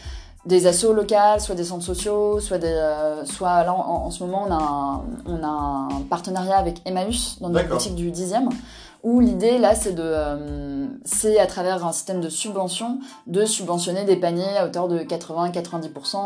des 0.45 0.67
assos 0.67 0.91
locales, 0.93 1.39
soit 1.39 1.55
des 1.55 1.63
centres 1.63 1.85
sociaux, 1.85 2.39
soit 2.39 2.57
des, 2.57 2.67
euh, 2.67 3.23
soit 3.25 3.63
là 3.63 3.73
en, 3.73 4.05
en 4.05 4.11
ce 4.11 4.23
moment 4.23 4.45
on 4.47 4.51
a 4.51 4.55
un, 4.55 5.01
on 5.25 5.43
a 5.43 5.47
un 5.95 6.01
partenariat 6.09 6.57
avec 6.57 6.81
Emmaüs 6.85 7.37
dans 7.39 7.49
notre 7.49 7.65
boutique 7.75 7.95
du 7.95 8.11
10e 8.11 8.49
où 9.03 9.19
l'idée 9.19 9.57
là 9.57 9.75
c'est 9.75 9.91
de 9.91 10.01
euh, 10.03 10.87
c'est 11.03 11.37
à 11.39 11.45
travers 11.45 11.85
un 11.85 11.91
système 11.91 12.21
de 12.21 12.29
subvention 12.29 12.99
de 13.27 13.43
subventionner 13.45 14.05
des 14.05 14.15
paniers 14.15 14.57
à 14.57 14.65
hauteur 14.65 14.87
de 14.87 14.99
80-90% 14.99 16.17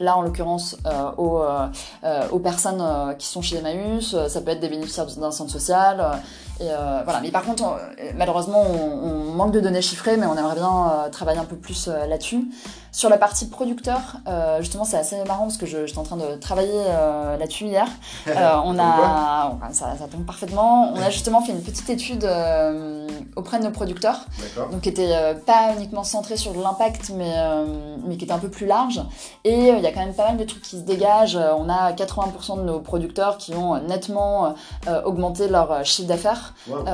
là 0.00 0.16
en 0.16 0.22
l'occurrence 0.22 0.76
euh, 0.86 1.10
aux, 1.18 1.38
euh, 1.40 1.66
euh, 2.04 2.22
aux 2.30 2.38
personnes 2.38 2.80
euh, 2.80 3.14
qui 3.14 3.26
sont 3.26 3.42
chez 3.42 3.56
Emmaüs 3.58 4.14
ça 4.28 4.40
peut 4.40 4.50
être 4.52 4.60
des 4.60 4.68
bénéficiaires 4.68 5.06
d'un 5.06 5.30
centre 5.30 5.50
social 5.50 6.00
euh, 6.00 6.14
et 6.64 6.68
euh, 6.70 7.00
voilà. 7.04 7.20
Mais 7.20 7.30
par 7.30 7.42
contre 7.42 7.64
on- 7.64 8.16
malheureusement 8.16 8.62
on, 8.62 9.08
on 9.08 9.34
manque 9.34 9.52
de 9.52 9.60
données 9.60 9.82
chiffrées 9.82 10.16
mais 10.16 10.26
on 10.26 10.36
aimerait 10.36 10.54
bien 10.56 10.90
euh, 11.06 11.08
travailler 11.10 11.38
un 11.40 11.44
peu 11.44 11.56
plus 11.56 11.88
euh, 11.88 12.06
là-dessus 12.06 12.44
sur 12.92 13.08
la 13.08 13.18
partie 13.18 13.46
producteur, 13.48 14.00
euh, 14.28 14.58
justement, 14.60 14.84
c'est 14.84 14.96
assez 14.98 15.16
marrant 15.24 15.44
parce 15.44 15.56
que 15.56 15.66
je- 15.66 15.86
j'étais 15.86 15.98
en 15.98 16.02
train 16.04 16.16
de 16.16 16.34
travailler 16.40 16.70
euh, 16.74 17.36
là-dessus 17.36 17.66
hier. 17.66 17.86
Euh, 18.28 18.56
on 18.64 18.78
a, 18.78 19.52
enfin, 19.54 19.72
ça, 19.72 19.96
ça 19.98 20.06
tombe 20.10 20.24
parfaitement. 20.24 20.92
On 20.94 21.00
a 21.02 21.10
justement 21.10 21.40
fait 21.42 21.52
une 21.52 21.62
petite 21.62 21.88
étude 21.90 22.24
auprès 23.36 23.58
de 23.58 23.64
nos 23.64 23.70
producteurs, 23.70 24.20
D'accord. 24.40 24.70
donc 24.70 24.82
qui 24.82 24.88
était 24.88 25.14
pas 25.46 25.72
uniquement 25.76 26.04
centrée 26.04 26.36
sur 26.36 26.52
l'impact, 26.54 27.10
mais 27.16 27.34
mais 28.06 28.16
qui 28.16 28.24
était 28.24 28.32
un 28.32 28.38
peu 28.38 28.48
plus 28.50 28.66
large. 28.66 29.00
Et 29.44 29.68
il 29.70 29.80
y 29.80 29.86
a 29.86 29.92
quand 29.92 30.00
même 30.00 30.14
pas 30.14 30.28
mal 30.28 30.36
de 30.36 30.44
trucs 30.44 30.62
qui 30.62 30.76
se 30.78 30.82
dégagent. 30.82 31.36
On 31.36 31.68
a 31.68 31.92
80% 31.92 32.56
de 32.58 32.62
nos 32.62 32.80
producteurs 32.80 33.36
qui 33.38 33.54
ont 33.54 33.78
nettement 33.82 34.54
augmenté 35.04 35.48
leur 35.48 35.84
chiffre 35.84 36.08
d'affaires. 36.08 36.54
Wow. 36.68 36.84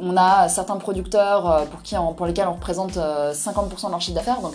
On 0.00 0.16
a 0.16 0.48
certains 0.48 0.76
producteurs 0.76 1.66
pour, 1.70 1.82
qui 1.82 1.94
pour 2.16 2.26
lesquels 2.26 2.48
on 2.48 2.54
représente 2.54 2.96
euh, 2.96 3.32
50% 3.32 3.86
de 3.86 3.90
leur 3.90 4.00
chiffre 4.00 4.14
d'affaires. 4.16 4.33
Donc 4.42 4.54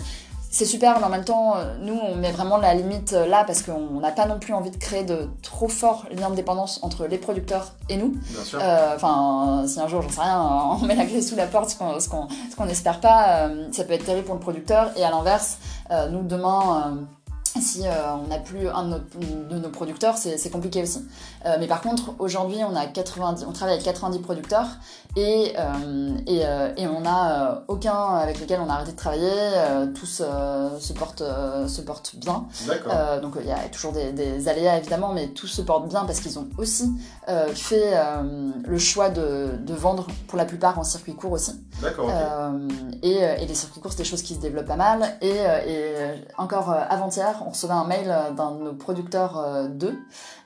c'est 0.52 0.64
super, 0.64 0.98
mais 0.98 1.04
en 1.04 1.10
même 1.10 1.24
temps, 1.24 1.56
euh, 1.56 1.76
nous, 1.80 1.96
on 1.96 2.16
met 2.16 2.32
vraiment 2.32 2.56
la 2.56 2.74
limite 2.74 3.12
euh, 3.12 3.24
là 3.24 3.44
parce 3.44 3.62
qu'on 3.62 4.00
n'a 4.00 4.10
pas 4.10 4.26
non 4.26 4.40
plus 4.40 4.52
envie 4.52 4.72
de 4.72 4.76
créer 4.76 5.04
de 5.04 5.28
trop 5.42 5.68
forts 5.68 6.06
liens 6.10 6.28
de 6.28 6.34
dépendance 6.34 6.80
entre 6.82 7.06
les 7.06 7.18
producteurs 7.18 7.72
et 7.88 7.96
nous. 7.96 8.14
Bien 8.30 8.42
sûr. 8.42 8.58
Euh, 8.60 8.96
Enfin, 8.96 9.64
si 9.68 9.78
un 9.78 9.86
jour, 9.86 10.02
j'en 10.02 10.08
sais 10.08 10.20
rien, 10.20 10.42
on 10.42 10.84
met 10.84 10.96
la 10.96 11.06
clé 11.06 11.22
sous 11.22 11.36
la 11.36 11.46
porte, 11.46 11.70
ce 11.70 11.76
qu'on 12.08 12.26
qu'on 12.56 12.64
n'espère 12.66 12.98
pas, 12.98 13.46
euh, 13.46 13.68
ça 13.70 13.84
peut 13.84 13.92
être 13.92 14.04
terrible 14.04 14.26
pour 14.26 14.34
le 14.34 14.40
producteur. 14.40 14.90
Et 14.96 15.04
à 15.04 15.10
l'inverse, 15.10 15.58
euh, 15.92 16.08
nous, 16.08 16.24
demain, 16.24 16.98
si 17.58 17.86
euh, 17.86 18.14
on 18.14 18.28
n'a 18.28 18.38
plus 18.38 18.68
un 18.68 18.84
de 18.84 18.88
nos, 18.90 18.98
de 19.50 19.58
nos 19.58 19.68
producteurs, 19.68 20.16
c'est 20.16 20.50
compliqué 20.50 20.82
aussi. 20.82 21.04
Euh, 21.46 21.56
mais 21.58 21.66
par 21.66 21.80
contre, 21.80 22.14
aujourd'hui, 22.18 22.58
on 22.64 22.76
a 22.76 22.86
90, 22.86 23.44
on 23.48 23.52
travaille 23.52 23.74
avec 23.74 23.84
90 23.84 24.20
producteurs 24.20 24.66
et, 25.16 25.54
euh, 25.58 26.16
et, 26.26 26.42
et 26.80 26.86
on 26.86 27.00
n'a 27.00 27.64
aucun 27.66 28.14
avec 28.16 28.40
lequel 28.40 28.60
on 28.64 28.70
a 28.70 28.74
arrêté 28.74 28.92
de 28.92 28.96
travailler. 28.96 29.30
tous 29.94 30.22
se, 30.78 30.92
portent, 30.92 31.24
se 31.66 31.80
portent 31.80 32.14
bien. 32.16 32.46
Donc 33.22 33.34
il 33.40 33.46
y 33.46 33.52
a 33.52 33.68
toujours 33.72 33.92
des, 33.92 34.12
des 34.12 34.48
aléas 34.48 34.78
évidemment, 34.78 35.12
mais 35.12 35.28
tous 35.28 35.48
se 35.48 35.62
portent 35.62 35.88
bien 35.88 36.04
parce 36.04 36.20
qu'ils 36.20 36.38
ont 36.38 36.48
aussi 36.58 36.92
fait 37.54 37.94
le 38.64 38.78
choix 38.78 39.08
de, 39.10 39.56
de 39.58 39.74
vendre 39.74 40.06
pour 40.28 40.38
la 40.38 40.44
plupart 40.44 40.78
en 40.78 40.84
circuit 40.84 41.14
court 41.14 41.32
aussi. 41.32 41.52
D'accord, 41.82 42.10
et, 43.02 43.16
et 43.16 43.46
les 43.46 43.54
circuits 43.54 43.80
courts, 43.80 43.92
c'est 43.92 43.98
des 43.98 44.04
choses 44.04 44.22
qui 44.22 44.34
se 44.34 44.40
développent 44.40 44.66
pas 44.66 44.76
mal. 44.76 45.16
Et, 45.22 45.38
et 45.66 45.94
encore 46.38 46.70
avant-hier, 46.70 47.39
on 47.46 47.50
recevait 47.50 47.72
un 47.72 47.84
mail 47.84 48.08
euh, 48.10 48.30
d'un 48.32 48.52
de 48.52 48.62
nos 48.62 48.72
producteurs 48.72 49.38
euh, 49.38 49.68
d'œufs, 49.68 49.94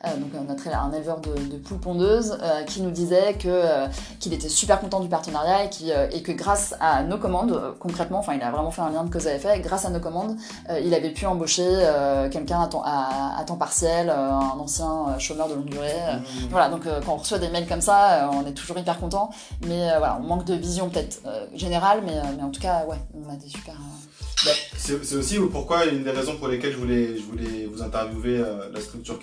euh, 0.04 0.08
donc 0.16 0.48
notre 0.48 0.68
un 0.68 0.92
éleveur 0.92 1.20
de, 1.20 1.34
de 1.34 1.56
poules 1.56 1.78
pondeuses, 1.78 2.38
qui 2.66 2.82
nous 2.82 2.90
disait 2.90 3.34
que 3.34 3.86
qu'il 4.18 4.32
était 4.32 4.48
super 4.48 4.80
content 4.80 5.00
du 5.00 5.08
partenariat 5.08 5.64
et, 5.64 5.70
qui, 5.70 5.90
et 5.90 6.22
que 6.22 6.32
grâce 6.32 6.74
à 6.80 7.02
nos 7.02 7.18
commandes, 7.18 7.74
concrètement, 7.78 8.18
enfin 8.18 8.34
il 8.34 8.42
a 8.42 8.50
vraiment 8.50 8.70
fait 8.70 8.82
un 8.82 8.90
lien 8.90 9.04
de 9.04 9.10
cause 9.10 9.26
à 9.26 9.34
effet, 9.34 9.60
grâce 9.60 9.84
à 9.84 9.90
nos 9.90 10.00
commandes, 10.00 10.36
il 10.82 10.92
avait 10.94 11.10
pu 11.10 11.26
embaucher 11.26 11.68
quelqu'un 12.30 12.60
à, 12.62 12.66
temps- 12.66 12.82
à, 12.84 13.38
à 13.38 13.44
temps 13.44 13.56
partiel, 13.56 14.10
un 14.10 14.58
ancien 14.58 15.18
chômeur 15.18 15.48
de 15.48 15.54
longue 15.54 15.70
durée. 15.70 15.92
Mmh. 16.16 16.48
voilà, 16.50 16.68
donc 16.68 16.82
quand 17.04 17.12
on 17.12 17.16
reçoit 17.16 17.38
des 17.38 17.48
mails 17.48 17.68
comme 17.68 17.80
ça, 17.80 18.30
on 18.32 18.46
est 18.46 18.54
toujours 18.54 18.78
hyper 18.78 18.98
content. 18.98 19.30
Mais 19.66 19.88
voilà, 19.98 20.18
on 20.20 20.24
manque 20.24 20.44
de 20.44 20.54
vision 20.54 20.88
peut-être 20.88 21.22
générale, 21.54 22.02
mais, 22.04 22.20
mais 22.36 22.42
en 22.42 22.50
tout 22.50 22.60
cas, 22.60 22.84
ouais, 22.86 22.98
on 23.14 23.32
a 23.32 23.36
des 23.36 23.48
super. 23.48 23.74
Bah, 24.44 24.50
c'est 24.76 25.16
aussi 25.16 25.38
pourquoi 25.50 25.86
une 25.86 26.02
des 26.02 26.10
raisons 26.10 26.36
pour 26.36 26.48
lesquelles 26.48 26.72
je 26.72 26.76
voulais, 26.76 27.16
je 27.16 27.22
voulais 27.22 27.66
vous 27.72 27.82
interviewer 27.82 28.38
euh, 28.38 28.70
la 28.72 28.80
structure 28.80 29.18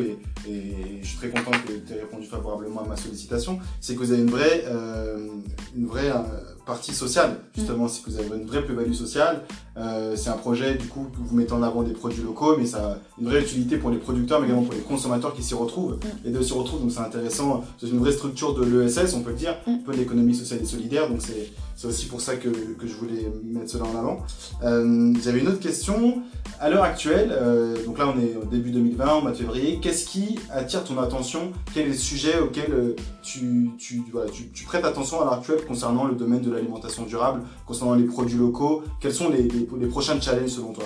et, 0.00 0.18
et 0.48 1.00
je 1.02 1.06
suis 1.06 1.16
très 1.16 1.28
content 1.28 1.52
que 1.52 1.72
tu 1.72 1.92
aies 1.92 2.00
répondu 2.00 2.26
favorablement 2.26 2.82
à 2.82 2.88
ma 2.88 2.96
sollicitation. 2.96 3.60
C'est 3.80 3.94
que 3.94 4.00
vous 4.00 4.12
avez 4.12 4.22
une 4.22 4.30
vraie, 4.30 4.64
euh, 4.66 5.28
une 5.76 5.86
vraie 5.86 6.10
euh, 6.10 6.22
partie 6.64 6.92
sociale, 6.94 7.40
justement, 7.56 7.88
si 7.88 8.02
vous 8.06 8.16
avez 8.18 8.36
une 8.36 8.46
vraie 8.46 8.64
plus-value 8.64 8.92
sociale. 8.92 9.42
Euh, 9.76 10.14
c'est 10.16 10.30
un 10.30 10.36
projet, 10.36 10.74
du 10.74 10.86
coup, 10.86 11.06
que 11.12 11.18
vous 11.18 11.36
mettez 11.36 11.52
en 11.52 11.62
avant 11.62 11.82
des 11.82 11.92
produits 11.92 12.22
locaux, 12.22 12.56
mais 12.56 12.66
ça 12.66 12.78
a 12.92 12.98
une 13.20 13.28
vraie 13.28 13.40
utilité 13.40 13.76
pour 13.76 13.90
les 13.90 13.98
producteurs, 13.98 14.40
mais 14.40 14.46
également 14.46 14.62
pour 14.62 14.74
les 14.74 14.80
consommateurs 14.80 15.34
qui 15.34 15.42
s'y 15.42 15.54
retrouvent. 15.54 15.94
Mm. 15.94 16.28
Et 16.28 16.30
de 16.30 16.40
s'y 16.42 16.52
retrouvent, 16.52 16.80
donc 16.80 16.92
c'est 16.92 17.00
intéressant. 17.00 17.64
C'est 17.80 17.88
une 17.88 17.98
vraie 17.98 18.12
structure 18.12 18.54
de 18.54 18.64
l'ESS, 18.64 19.14
on 19.14 19.20
peut 19.22 19.30
le 19.30 19.36
dire, 19.36 19.56
Mm. 19.66 19.70
un 19.70 19.78
peu 19.78 19.92
l'économie 19.92 20.34
sociale 20.34 20.60
et 20.62 20.66
solidaire, 20.66 21.08
donc 21.08 21.20
c'est 21.22 21.86
aussi 21.86 22.06
pour 22.06 22.20
ça 22.20 22.36
que, 22.36 22.48
que 22.48 22.86
je 22.86 22.94
voulais 22.94 23.30
mettre 23.44 23.70
cela 23.70 23.84
en 23.84 23.98
avant. 23.98 24.18
Euh, 24.62 25.12
J'avais 25.22 25.40
une 25.40 25.48
autre 25.48 25.60
question. 25.60 26.22
À 26.60 26.70
l'heure 26.70 26.84
actuelle, 26.84 27.30
euh, 27.32 27.74
donc 27.84 27.98
là 27.98 28.06
on 28.14 28.18
est 28.18 28.36
au 28.36 28.44
début 28.46 28.70
2020, 28.70 29.14
au 29.16 29.20
mois 29.22 29.32
de 29.32 29.36
février, 29.36 29.80
qu'est-ce 29.82 30.06
qui 30.06 30.38
attire 30.50 30.84
ton 30.84 30.98
attention? 30.98 31.52
Quels 31.74 31.86
sont 31.86 31.90
les 31.90 31.96
sujets 31.96 32.38
auxquels 32.38 32.72
euh, 32.72 32.96
tu, 33.22 33.70
tu, 33.76 34.02
voilà, 34.12 34.30
tu, 34.30 34.48
tu 34.50 34.64
prêtes 34.64 34.84
attention 34.84 35.20
à 35.20 35.24
l'heure 35.24 35.34
actuelle 35.34 35.64
concernant 35.66 36.04
le 36.04 36.14
domaine 36.14 36.40
de 36.40 36.50
l'alimentation 36.54 37.04
durable, 37.04 37.42
concernant 37.66 37.94
les 37.94 38.04
produits 38.04 38.38
locaux 38.38 38.82
Quels 39.00 39.14
sont 39.14 39.28
les, 39.28 39.86
prochains 39.88 40.20
challenges 40.20 40.50
selon 40.50 40.72
toi? 40.72 40.84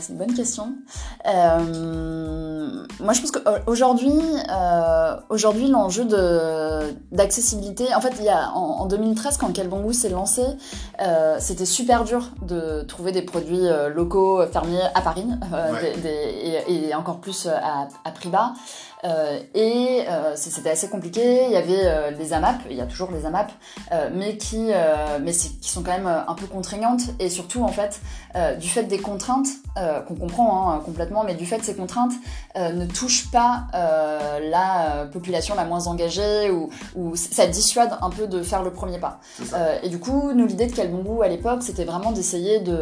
C'est 0.00 0.12
une 0.12 0.18
bonne 0.18 0.34
question. 0.34 0.76
Euh, 1.26 2.57
moi, 3.00 3.12
je 3.12 3.20
pense 3.20 3.30
qu'aujourd'hui, 3.30 4.12
euh, 4.50 5.16
aujourd'hui, 5.28 5.68
l'enjeu 5.68 6.04
de 6.04 6.94
d'accessibilité, 7.12 7.94
en 7.94 8.00
fait, 8.00 8.12
il 8.18 8.24
y 8.24 8.28
a 8.28 8.50
en, 8.52 8.80
en 8.80 8.86
2013, 8.86 9.36
quand 9.38 9.52
Quel 9.52 9.68
Bon 9.68 9.80
Goût 9.80 9.92
s'est 9.92 10.08
lancé, 10.08 10.42
euh, 11.00 11.36
c'était 11.38 11.64
super 11.66 12.04
dur 12.04 12.28
de 12.42 12.82
trouver 12.82 13.12
des 13.12 13.22
produits 13.22 13.66
euh, 13.66 13.88
locaux 13.88 14.44
fermiers 14.52 14.82
à 14.94 15.00
Paris, 15.00 15.26
euh, 15.52 15.72
Ouais. 15.72 15.92
des- 15.94 16.00
des- 16.00 16.62
et, 16.68 16.88
et 16.88 16.94
encore 16.94 17.18
plus 17.20 17.46
euh, 17.46 17.50
à, 17.62 17.88
à 18.04 18.10
prix 18.10 18.28
bas. 18.28 18.52
Euh, 19.04 19.38
et 19.54 20.02
euh, 20.08 20.32
c'était 20.34 20.70
assez 20.70 20.88
compliqué. 20.88 21.44
Il 21.46 21.52
y 21.52 21.56
avait 21.56 21.84
euh, 21.86 22.10
les 22.10 22.32
AMAP, 22.32 22.62
il 22.68 22.76
y 22.76 22.80
a 22.80 22.86
toujours 22.86 23.12
les 23.12 23.26
AMAP, 23.26 23.52
euh, 23.92 24.10
mais 24.12 24.36
qui, 24.36 24.72
euh, 24.72 25.18
mais 25.22 25.30
qui 25.30 25.70
sont 25.70 25.82
quand 25.84 25.92
même 25.92 26.08
euh, 26.08 26.18
un 26.26 26.34
peu 26.34 26.46
contraignantes 26.46 27.02
et 27.20 27.30
surtout 27.30 27.62
en 27.62 27.68
fait 27.68 28.00
euh, 28.34 28.56
du 28.56 28.68
fait 28.68 28.82
des 28.84 28.98
contraintes 28.98 29.46
euh, 29.76 30.00
qu'on 30.00 30.16
comprend 30.16 30.72
hein, 30.72 30.80
complètement, 30.84 31.22
mais 31.22 31.34
du 31.36 31.46
fait 31.46 31.58
de 31.58 31.62
ces 31.62 31.76
contraintes 31.76 32.10
euh, 32.58 32.72
ne 32.72 32.84
touchent 32.86 33.30
pas 33.30 33.62
euh, 33.74 34.40
la 34.50 34.96
euh, 34.96 35.06
population 35.06 35.54
la 35.54 35.64
moins 35.64 35.86
engagée 35.86 36.50
ou, 36.50 36.68
ça 37.16 37.46
dissuade 37.46 37.92
un 38.02 38.10
peu 38.10 38.26
de 38.26 38.42
faire 38.42 38.62
le 38.62 38.70
premier 38.72 38.98
pas. 38.98 39.20
Et 39.82 39.88
du 39.88 39.98
coup, 39.98 40.32
nous 40.34 40.46
l'idée 40.46 40.66
de 40.66 40.72
Quel 40.72 40.90
Bon 40.90 41.02
Goût 41.02 41.22
à 41.22 41.28
l'époque, 41.28 41.62
c'était 41.62 41.84
vraiment 41.84 42.10
d'essayer 42.12 42.60
de, 42.60 42.78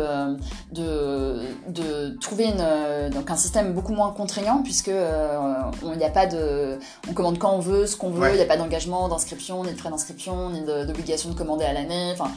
de, 0.72 1.42
de 1.68 2.16
trouver 2.20 2.46
une, 2.46 3.10
donc 3.10 3.30
un 3.30 3.36
système 3.36 3.72
beaucoup 3.72 3.92
moins 3.92 4.10
contraignant 4.10 4.62
puisque 4.62 4.90
on- 4.90 5.94
n'y 5.96 6.04
a 6.04 6.10
pas 6.10 6.26
de, 6.26 6.78
on 7.08 7.12
commande 7.12 7.38
quand 7.38 7.52
on 7.52 7.60
veut, 7.60 7.86
ce 7.86 7.96
qu'on 7.96 8.10
veut, 8.10 8.16
il 8.28 8.30
Ouais. 8.30 8.36
n'y 8.36 8.42
a 8.42 8.46
pas 8.46 8.56
d'engagement, 8.56 9.08
d'inscription, 9.08 9.64
ni 9.64 9.72
de 9.72 9.78
frais 9.78 9.90
d'inscription, 9.90 10.50
ni 10.50 10.60
d'obligation 10.62 11.30
de 11.30 11.34
commander 11.34 11.64
à 11.64 11.72
l'année. 11.72 12.12
Enfin, 12.12 12.30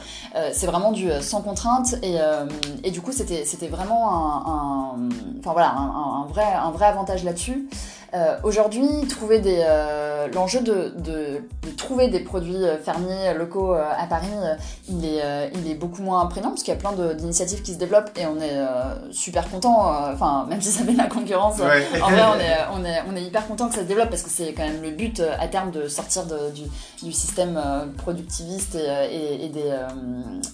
c'est 0.52 0.66
vraiment 0.66 0.92
du 0.92 1.08
sans 1.20 1.42
contrainte 1.42 1.94
et, 2.02 2.16
et 2.84 2.90
du 2.90 3.00
coup 3.00 3.12
c'était 3.12 3.68
vraiment 3.68 4.10
un, 4.10 4.52
un- 4.52 5.08
enfin 5.40 5.52
voilà 5.52 5.70
un 5.74 6.26
vrai 6.26 6.44
un 6.44 6.70
vrai 6.70 6.86
avantage 6.86 7.24
là-dessus. 7.30 7.68
Euh, 8.12 8.34
Aujourd'hui, 8.42 8.88
trouver 9.08 9.38
des 9.38 9.62
euh, 9.64 10.26
l'enjeu 10.34 10.58
de, 10.62 10.92
de, 10.98 11.42
de 11.62 11.70
trouver 11.76 12.08
des 12.08 12.18
produits 12.18 12.56
euh, 12.64 12.76
fermiers 12.76 13.32
locaux 13.38 13.72
à 13.72 14.04
Paris, 14.08 14.26
il 14.88 15.04
est 15.04 15.22
il 15.54 15.70
est 15.70 15.76
beaucoup 15.76 16.02
moins 16.02 16.26
prégnant 16.26 16.48
parce 16.48 16.64
qu'il 16.64 16.74
y 16.74 16.76
a 16.76 16.80
plein 16.80 16.92
d'initiatives 17.14 17.62
qui 17.62 17.72
se 17.72 17.78
développent 17.78 18.10
et 18.18 18.26
on 18.26 18.40
est 18.42 18.58
super 19.12 19.48
content. 19.48 19.92
Enfin 20.12 20.44
même 20.48 20.60
si 20.60 20.72
ça 20.72 20.82
fait 20.84 20.92
de 20.92 20.98
la 20.98 21.06
concurrence, 21.06 21.58
Ouais. 21.60 21.86
en 22.02 22.10
vrai, 22.10 22.22
on 22.34 22.40
est, 22.40 22.56
on, 22.74 22.84
est, 22.84 23.02
on 23.12 23.16
est 23.16 23.22
hyper 23.22 23.46
content 23.46 23.68
que 23.68 23.74
ça 23.76 23.82
se 23.82 23.86
développe 23.86 24.10
parce 24.10 24.22
que 24.22 24.30
c'est 24.30 24.52
quand 24.54 24.64
même 24.66 24.82
le 24.82 24.90
but 24.90 25.22
à 25.38 25.46
terme 25.46 25.70
de 25.70 25.86
sortir 25.86 26.24
de- 26.26 26.50
du, 26.50 26.62
du 27.04 27.12
système 27.12 27.60
productiviste 27.96 28.74
et, 28.74 29.14
et, 29.14 29.44
et 29.44 29.48
des, 29.50 29.72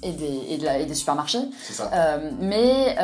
et, 0.03 0.13
des, 0.13 0.41
et, 0.51 0.59
de 0.59 0.65
la- 0.67 0.79
et 0.79 0.85
des 0.85 0.95
supermarchés. 0.95 1.39
Ça. 1.71 1.91
Mais, 2.39 2.97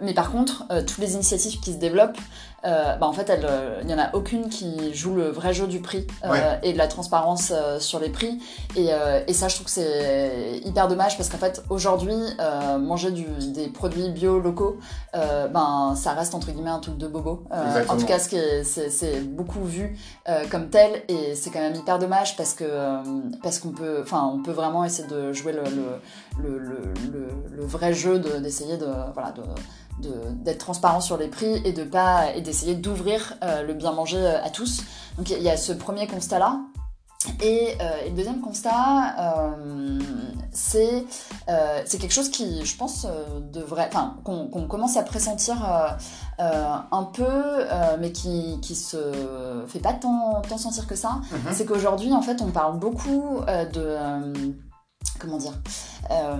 mais 0.00 0.12
par 0.14 0.32
contre, 0.32 0.64
toutes 0.86 0.98
les 0.98 1.14
initiatives 1.14 1.60
qui 1.60 1.72
se 1.72 1.78
développent, 1.78 2.18
bah 2.64 2.98
en 3.06 3.12
fait, 3.12 3.30
euh, 3.30 3.78
il 3.82 3.86
n'y 3.86 3.94
en 3.94 3.98
a 3.98 4.12
aucune 4.14 4.48
qui 4.48 4.92
joue 4.94 5.14
le 5.14 5.28
vrai 5.28 5.52
jeu 5.54 5.66
du 5.66 5.80
prix 5.80 6.06
euh, 6.24 6.30
Ouais. 6.30 6.58
et 6.62 6.72
de 6.72 6.78
la 6.78 6.88
transparence 6.88 7.52
euh, 7.54 7.78
sur 7.78 8.00
les 8.00 8.08
prix. 8.08 8.40
Et, 8.74 8.88
euh, 8.92 9.20
et 9.26 9.32
ça, 9.32 9.46
je 9.48 9.54
trouve 9.54 9.66
que 9.66 9.70
c'est 9.72 10.60
hyper 10.64 10.88
dommage 10.88 11.16
parce 11.16 11.28
qu'en 11.28 11.38
fait, 11.38 11.62
aujourd'hui, 11.70 12.16
euh, 12.40 12.78
manger 12.78 13.10
du, 13.12 13.24
des 13.52 13.68
produits 13.68 14.10
bio 14.10 14.40
locaux, 14.40 14.78
euh, 15.14 15.46
ben, 15.48 15.94
ça 15.96 16.12
reste 16.12 16.34
entre 16.34 16.50
guillemets 16.50 16.70
un 16.70 16.80
truc 16.80 16.96
de 16.98 17.06
bobo. 17.06 17.44
Euh, 17.52 17.84
en 17.88 17.96
tout 17.96 18.06
cas, 18.06 18.18
ce 18.18 18.28
qui 18.28 18.36
est- 18.36 18.64
c'est 18.64 18.90
c'est 18.90 19.20
beaucoup 19.20 19.62
vu 19.62 19.96
euh, 20.28 20.44
comme 20.50 20.68
tel 20.68 21.02
et 21.08 21.34
c'est 21.36 21.50
quand 21.50 21.60
même 21.60 21.74
hyper 21.76 21.98
dommage 21.98 22.36
parce 22.36 22.54
que 22.54 22.64
euh, 22.66 23.02
parce 23.42 23.58
qu'on 23.60 23.70
peut, 23.70 24.00
enfin, 24.02 24.28
on 24.34 24.42
peut 24.42 24.52
vraiment 24.52 24.84
essayer 24.84 25.06
de 25.08 25.32
jouer 25.32 25.52
le, 25.52 25.62
le, 26.42 26.58
le, 26.58 26.58
le, 27.56 27.64
vrai 27.66 27.92
jeu 27.94 28.18
de- 28.18 28.38
d'essayer 28.38 28.76
de, 28.76 28.86
voilà 29.14 29.30
de- 29.32 29.42
d'être 29.98 30.58
transparent 30.58 31.00
sur 31.00 31.16
les 31.16 31.28
prix 31.28 31.60
et 31.64 31.72
de 31.72 31.84
pas 31.84 32.34
et 32.34 32.40
d'essayer 32.42 32.74
d'ouvrir 32.74 33.34
euh, 33.42 33.62
le 33.62 33.74
bien 33.74 33.92
manger 33.92 34.18
euh, 34.18 34.44
à 34.44 34.50
tous. 34.50 34.82
Donc 35.16 35.30
il 35.30 35.42
y, 35.42 35.48
a- 35.50 35.56
ce 35.56 35.72
premier 35.72 36.06
constat 36.06 36.38
là. 36.38 36.60
Et, 37.42 37.74
euh, 37.80 38.04
et 38.04 38.10
le 38.10 38.16
deuxième 38.16 38.40
constat, 38.40 39.16
euh, 39.18 39.98
c'est 40.52 41.04
quelque 41.98 42.12
chose 42.12 42.30
qui, 42.30 42.64
je 42.64 42.76
pense, 42.76 43.06
devrait, 43.52 43.88
enfin, 43.92 44.16
qu'on 44.22 44.66
commence 44.68 44.96
à 44.96 45.02
pressentir 45.02 45.56
un 46.38 47.02
peu, 47.12 47.64
mais 47.98 48.12
qui 48.12 48.60
qui 48.60 48.74
se 48.74 49.64
fait 49.66 49.80
pas 49.80 49.92
tant, 49.94 50.40
tant 50.48 50.58
sentir 50.58 50.86
que 50.86 50.94
ça. 50.94 51.20
Mhm. 51.32 51.52
C'est 51.52 51.66
qu'aujourd'hui, 51.66 52.12
en 52.12 52.22
fait, 52.22 52.40
on 52.42 52.50
parle 52.50 52.78
beaucoup 52.78 53.40
de 53.72 53.96
comment 55.18 55.38
dire 55.38 55.52
euh, 56.10 56.36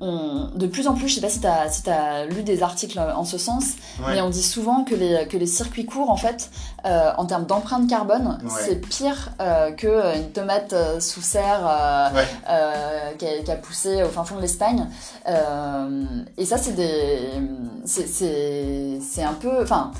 on- 0.00 0.48
de 0.54 0.66
plus 0.66 0.88
en 0.88 0.94
plus, 0.94 1.08
je 1.08 1.16
sais 1.16 1.20
pas 1.20 1.28
si 1.28 1.40
tu 1.40 1.46
as, 1.46 1.68
si 1.70 1.88
as 1.90 2.24
lu 2.24 2.42
des 2.42 2.62
articles 2.62 2.98
en 2.98 3.24
ce 3.24 3.36
sens, 3.36 3.64
Ouais. 3.98 4.14
mais 4.14 4.20
on 4.22 4.30
dit 4.30 4.42
souvent 4.42 4.84
que 4.84 4.94
les, 4.94 5.26
que 5.28 5.36
les 5.36 5.46
circuits 5.46 5.84
courts, 5.84 6.08
en 6.10 6.16
fait, 6.16 6.50
euh, 6.86 7.10
en 7.18 7.26
termes 7.26 7.44
d'empreinte 7.44 7.86
carbone, 7.90 8.38
Ouais. 8.42 8.50
c'est 8.64 8.76
pire 8.76 9.32
euh, 9.40 9.72
qu'une 9.72 10.30
tomate 10.32 10.74
sous 11.00 11.20
serre 11.20 12.10
Ouais. 12.14 13.16
qui, 13.18 13.50
a, 13.50 13.56
poussé 13.56 14.02
au 14.02 14.08
fin 14.08 14.24
fond 14.24 14.36
de 14.36 14.40
l'Espagne. 14.40 14.86
Et 16.38 16.44
ça, 16.46 16.56
c'est 16.56 16.72
des. 16.74 17.18
c'est- 17.84 19.22
un 19.22 19.34
peu. 19.34 19.62
Enfin, 19.62 19.90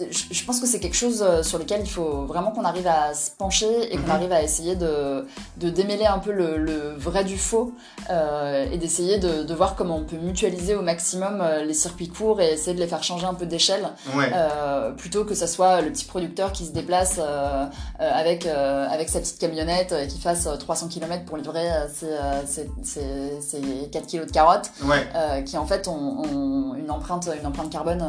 je 0.00 0.44
pense 0.44 0.60
que 0.60 0.66
c'est 0.66 0.80
quelque 0.80 0.96
chose 0.96 1.22
euh, 1.22 1.42
sur 1.42 1.58
lequel 1.58 1.80
il 1.82 1.88
faut 1.90 2.24
vraiment 2.26 2.50
qu'on 2.50 2.64
arrive 2.64 2.86
à 2.88 3.14
se 3.14 3.30
pencher 3.30 3.92
et 3.92 3.96
qu'on 3.96 4.04
Mhm. 4.04 4.10
arrive 4.10 4.32
à 4.32 4.42
essayer 4.42 4.74
de, 4.74 5.26
de 5.58 5.70
démêler 5.70 6.06
un 6.06 6.18
peu 6.18 6.32
le, 6.32 6.56
le 6.58 6.94
vrai 6.96 7.22
du 7.24 7.38
faux 7.38 7.72
euh, 8.10 8.66
et 8.72 8.76
d'essayer 8.78 9.18
de, 9.18 9.44
de 9.44 9.54
voir 9.54 9.76
comment 9.76 9.96
on 9.96 10.04
peut 10.04 10.16
mutualiser 10.16 10.74
au 10.74 10.82
maximum 10.82 11.40
euh, 11.40 11.64
les 11.64 11.74
circuits 11.74 12.08
courts 12.08 12.40
et 12.40 12.52
essayer 12.52 12.74
de 12.74 12.80
les 12.80 12.86
faire 12.88 13.02
changer 13.04 13.26
un 13.26 13.34
peu 13.34 13.46
d'échelle 13.46 13.88
Ouais. 14.16 14.30
euh, 14.34 14.90
plutôt 14.92 15.24
que 15.24 15.34
ça 15.34 15.46
soit 15.46 15.80
le 15.80 15.90
petit 15.92 16.04
producteur 16.06 16.52
qui 16.52 16.66
se 16.66 16.72
déplace 16.72 17.20
euh, 17.20 17.66
avec, 18.00 18.46
avec 18.46 19.08
sa 19.08 19.20
petite 19.20 19.38
camionnette 19.38 19.92
et 19.92 20.08
qui 20.08 20.18
fasse 20.18 20.46
euh, 20.46 20.56
300 20.56 20.88
km 20.88 21.24
pour 21.24 21.36
livrer 21.36 21.68
ses, 21.94 22.06
ses, 22.46 22.70
ses- 22.82 23.40
ses 23.40 23.60
4 23.92 24.06
kilos 24.06 24.26
de 24.26 24.32
carottes 24.32 24.70
Ouais. 24.84 25.44
qui 25.44 25.56
en 25.56 25.66
fait 25.66 25.86
ont, 25.88 25.92
ont 26.22 26.74
une 26.74 26.90
empreinte 26.90 27.28
une 27.40 27.46
empreinte 27.46 27.70
carbone 27.70 28.04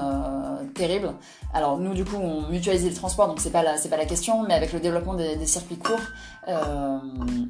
terrible. 0.74 1.12
Alors 1.60 1.78
nous 1.78 1.94
du 1.94 2.06
coup 2.06 2.16
on 2.16 2.48
mutualise 2.50 2.86
le 2.86 2.94
transport 2.94 3.28
donc 3.28 3.42
c'est 3.42 3.50
pas 3.52 3.64
la 3.64 3.76
c'est 3.76 3.90
pas 3.90 3.98
la 3.98 4.06
question 4.06 4.44
mais 4.48 4.54
avec 4.54 4.72
le 4.72 4.80
développement 4.80 5.14
des, 5.14 5.36
des 5.36 5.46
circuits 5.46 5.76
courts 5.78 6.00
euh, 6.48 6.98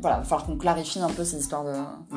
voilà 0.02 0.18
il 0.18 0.22
va 0.22 0.24
falloir 0.24 0.46
qu'on 0.48 0.58
clarifie 0.58 1.00
un 1.00 1.10
peu 1.10 1.24
ces 1.24 1.38
histoires 1.38 1.64
de 1.64 1.74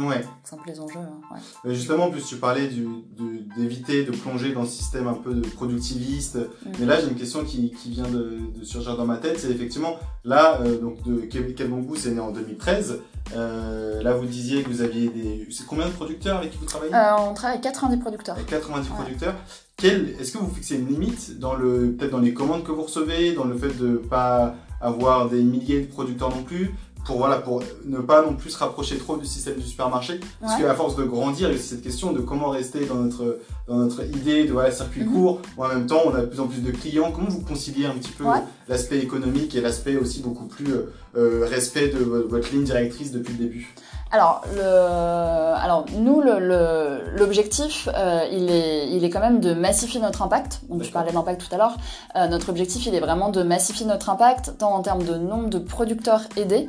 Ouais. 0.06 0.24
simples 0.42 0.68
les 0.68 0.80
enjeux. 0.80 0.98
hein, 1.00 1.20
ouais. 1.34 1.40
Mais 1.64 1.74
justement, 1.74 2.06
en 2.06 2.10
plus, 2.10 2.24
tu 2.26 2.36
parlais 2.36 2.66
de- 2.68 3.44
d'éviter 3.56 4.04
de, 4.04 4.10
plonger 4.10 4.52
dans 4.52 4.64
ce 4.64 4.70
système 4.72 5.06
un 5.06 5.12
peu 5.14 5.34
de 5.34 5.46
productiviste. 5.46 6.38
Mais 6.80 6.86
là, 6.86 6.98
j'ai 7.00 7.08
une 7.08 7.14
question 7.14 7.44
qui, 7.44 7.70
qui 7.72 7.90
vient 7.90 8.08
de, 8.08 8.38
de 8.58 8.64
surgir 8.64 8.96
dans 8.96 9.04
ma 9.04 9.18
tête. 9.18 9.38
C'est 9.38 9.50
effectivement, 9.50 9.96
là, 10.24 10.60
euh, 10.62 10.78
donc, 10.80 11.02
de 11.02 11.20
Quel, 11.30 11.68
Bon 11.68 11.80
Goût, 11.80 11.96
c'est 11.96 12.10
né 12.12 12.20
en 12.20 12.30
2013. 12.32 13.00
Euh, 13.36 14.02
là, 14.02 14.14
vous 14.14 14.26
disiez 14.26 14.62
que 14.62 14.70
vous 14.70 14.80
aviez 14.82 15.08
des. 15.08 15.46
C'est 15.50 15.66
combien 15.66 15.86
de 15.86 15.92
producteurs 15.92 16.38
avec 16.38 16.50
qui 16.52 16.58
vous 16.58 16.64
travaillez? 16.66 16.92
Euh, 16.94 17.16
on 17.18 17.34
travaille 17.34 17.58
avec 17.58 17.64
90 17.72 17.98
producteurs. 17.98 18.34
Avec 18.36 18.46
90 18.48 18.88
Ouais. 18.88 18.96
producteurs. 18.96 19.34
Est-ce 19.84 20.32
que 20.32 20.38
vous 20.38 20.50
fixez 20.54 20.76
une 20.76 20.86
limite 20.88 21.38
dans 21.38 21.54
le, 21.54 21.92
peut-être 21.98 22.12
dans 22.12 22.20
les 22.20 22.34
commandes 22.34 22.62
que 22.64 22.72
vous 22.72 22.82
recevez, 22.82 23.32
dans 23.32 23.44
le 23.44 23.56
fait 23.56 23.76
de 23.80 23.96
pas 23.96 24.54
avoir 24.80 25.28
des 25.28 25.42
milliers 25.42 25.80
de 25.80 25.86
producteurs 25.86 26.30
non 26.30 26.42
plus, 26.42 26.70
pour 27.04 27.18
voilà, 27.18 27.38
pour 27.38 27.64
ne 27.84 27.98
pas 27.98 28.22
non 28.24 28.34
plus 28.34 28.50
se 28.50 28.58
rapprocher 28.58 28.96
trop 28.96 29.16
du 29.16 29.26
système 29.26 29.56
du 29.56 29.66
supermarché, 29.66 30.20
parce 30.40 30.54
Ouais. 30.56 30.62
qu'à 30.62 30.74
force 30.74 30.94
de 30.94 31.02
grandir, 31.02 31.48
il 31.48 31.52
y 31.52 31.54
a 31.54 31.58
aussi 31.58 31.66
cette 31.70 31.82
question 31.82 32.12
de 32.12 32.20
comment 32.20 32.50
rester 32.50 32.84
dans 32.86 32.94
notre 32.94 33.38
dans 33.66 33.76
notre 33.76 34.04
idée 34.04 34.44
de 34.44 34.52
voilà, 34.52 34.70
circuit 34.70 35.02
Mhm. 35.02 35.12
court, 35.12 35.40
ou 35.56 35.64
en 35.64 35.68
même 35.68 35.86
temps, 35.86 36.02
on 36.06 36.14
a 36.14 36.20
de 36.20 36.26
plus 36.26 36.38
en 36.38 36.46
plus 36.46 36.60
de 36.62 36.70
clients. 36.70 37.10
Comment 37.12 37.28
vous 37.28 37.40
conciliez 37.40 37.86
un 37.86 37.94
petit 37.94 38.12
peu 38.12 38.22
Ouais. 38.24 38.38
l'aspect 38.68 38.98
économique 39.00 39.54
et 39.56 39.60
l'aspect 39.60 39.96
aussi 39.96 40.20
beaucoup 40.20 40.46
plus 40.46 40.72
euh, 40.72 40.92
euh, 41.16 41.46
respect 41.50 41.88
de 41.88 41.98
vo- 41.98 42.28
votre 42.28 42.52
ligne 42.52 42.62
directrice 42.64 43.10
depuis 43.10 43.32
le 43.32 43.38
début? 43.46 43.74
Alors, 44.14 44.42
le... 44.54 44.62
Alors 44.62 45.86
nous, 45.96 46.20
le- 46.20 46.38
le- 46.38 47.02
l'objectif, 47.16 47.88
euh, 47.96 48.26
il, 48.30 48.50
est, 48.50 48.88
il 48.90 49.04
est 49.04 49.10
quand 49.10 49.20
même 49.20 49.40
de 49.40 49.54
massifier 49.54 50.00
notre 50.00 50.20
impact. 50.20 50.60
Donc, 50.68 50.82
je 50.82 50.90
parlais 50.90 51.12
d'impact 51.12 51.40
tout 51.48 51.54
à 51.54 51.56
l'heure. 51.58 51.76
Euh, 52.16 52.26
notre 52.28 52.50
objectif, 52.50 52.84
il 52.84 52.94
est 52.94 53.00
vraiment 53.00 53.30
de 53.30 53.42
massifier 53.42 53.86
notre 53.86 54.10
impact, 54.10 54.58
tant 54.58 54.74
en 54.74 54.82
termes 54.82 55.02
de 55.04 55.14
nombre 55.14 55.48
de 55.48 55.58
producteurs 55.58 56.22
aidés 56.36 56.68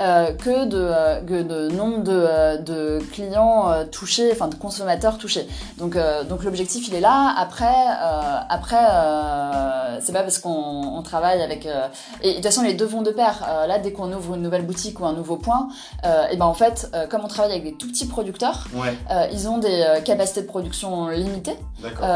euh, 0.00 0.32
que, 0.32 0.64
de, 0.64 0.78
euh, 0.80 1.20
que 1.20 1.42
de 1.42 1.68
nombre 1.68 2.02
de, 2.02 2.12
euh, 2.12 2.56
de 2.56 2.98
clients 3.12 3.70
euh, 3.70 3.84
touchés, 3.84 4.30
enfin 4.32 4.48
de 4.48 4.56
consommateurs 4.56 5.16
touchés. 5.16 5.46
Donc, 5.78 5.94
euh, 5.94 6.24
donc 6.24 6.42
l'objectif, 6.42 6.88
il 6.88 6.94
est 6.94 7.00
là. 7.00 7.34
Après, 7.38 7.66
euh, 7.66 8.38
après 8.48 8.84
euh, 8.90 9.98
c'est 10.00 10.12
pas 10.12 10.22
parce 10.22 10.38
qu'on 10.38 10.50
on 10.50 11.02
travaille 11.02 11.40
avec... 11.42 11.66
euh, 11.66 11.86
et 12.22 12.30
de 12.30 12.34
toute 12.36 12.44
façon, 12.46 12.62
les 12.62 12.74
deux 12.74 12.84
vont 12.86 13.02
de 13.02 13.10
pair. 13.10 13.46
Euh, 13.48 13.66
là, 13.68 13.78
dès 13.78 13.92
qu'on 13.92 14.12
ouvre 14.12 14.34
une 14.34 14.42
nouvelle 14.42 14.66
boutique 14.66 14.98
ou 14.98 15.06
un 15.06 15.12
nouveau 15.12 15.36
point, 15.36 15.68
euh, 16.04 16.26
et 16.32 16.36
ben 16.36 16.46
en 16.46 16.54
fait, 16.54 16.79
euh, 16.94 17.06
comme 17.06 17.22
on 17.24 17.28
travaille 17.28 17.52
avec 17.52 17.64
des 17.64 17.74
tout 17.74 17.88
petits 17.88 18.06
producteurs, 18.06 18.66
Ouais, 18.74 18.96
euh, 19.10 19.26
ils 19.32 19.48
ont 19.48 19.58
des 19.58 19.82
euh, 19.82 20.00
capacités 20.00 20.42
de 20.42 20.46
production 20.46 21.08
limitées. 21.08 21.56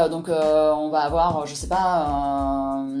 donc 0.09 0.29
on 0.29 0.89
va 0.89 0.99
avoir, 0.99 1.45
je 1.45 1.53
sais 1.55 1.67
pas, 1.67 2.07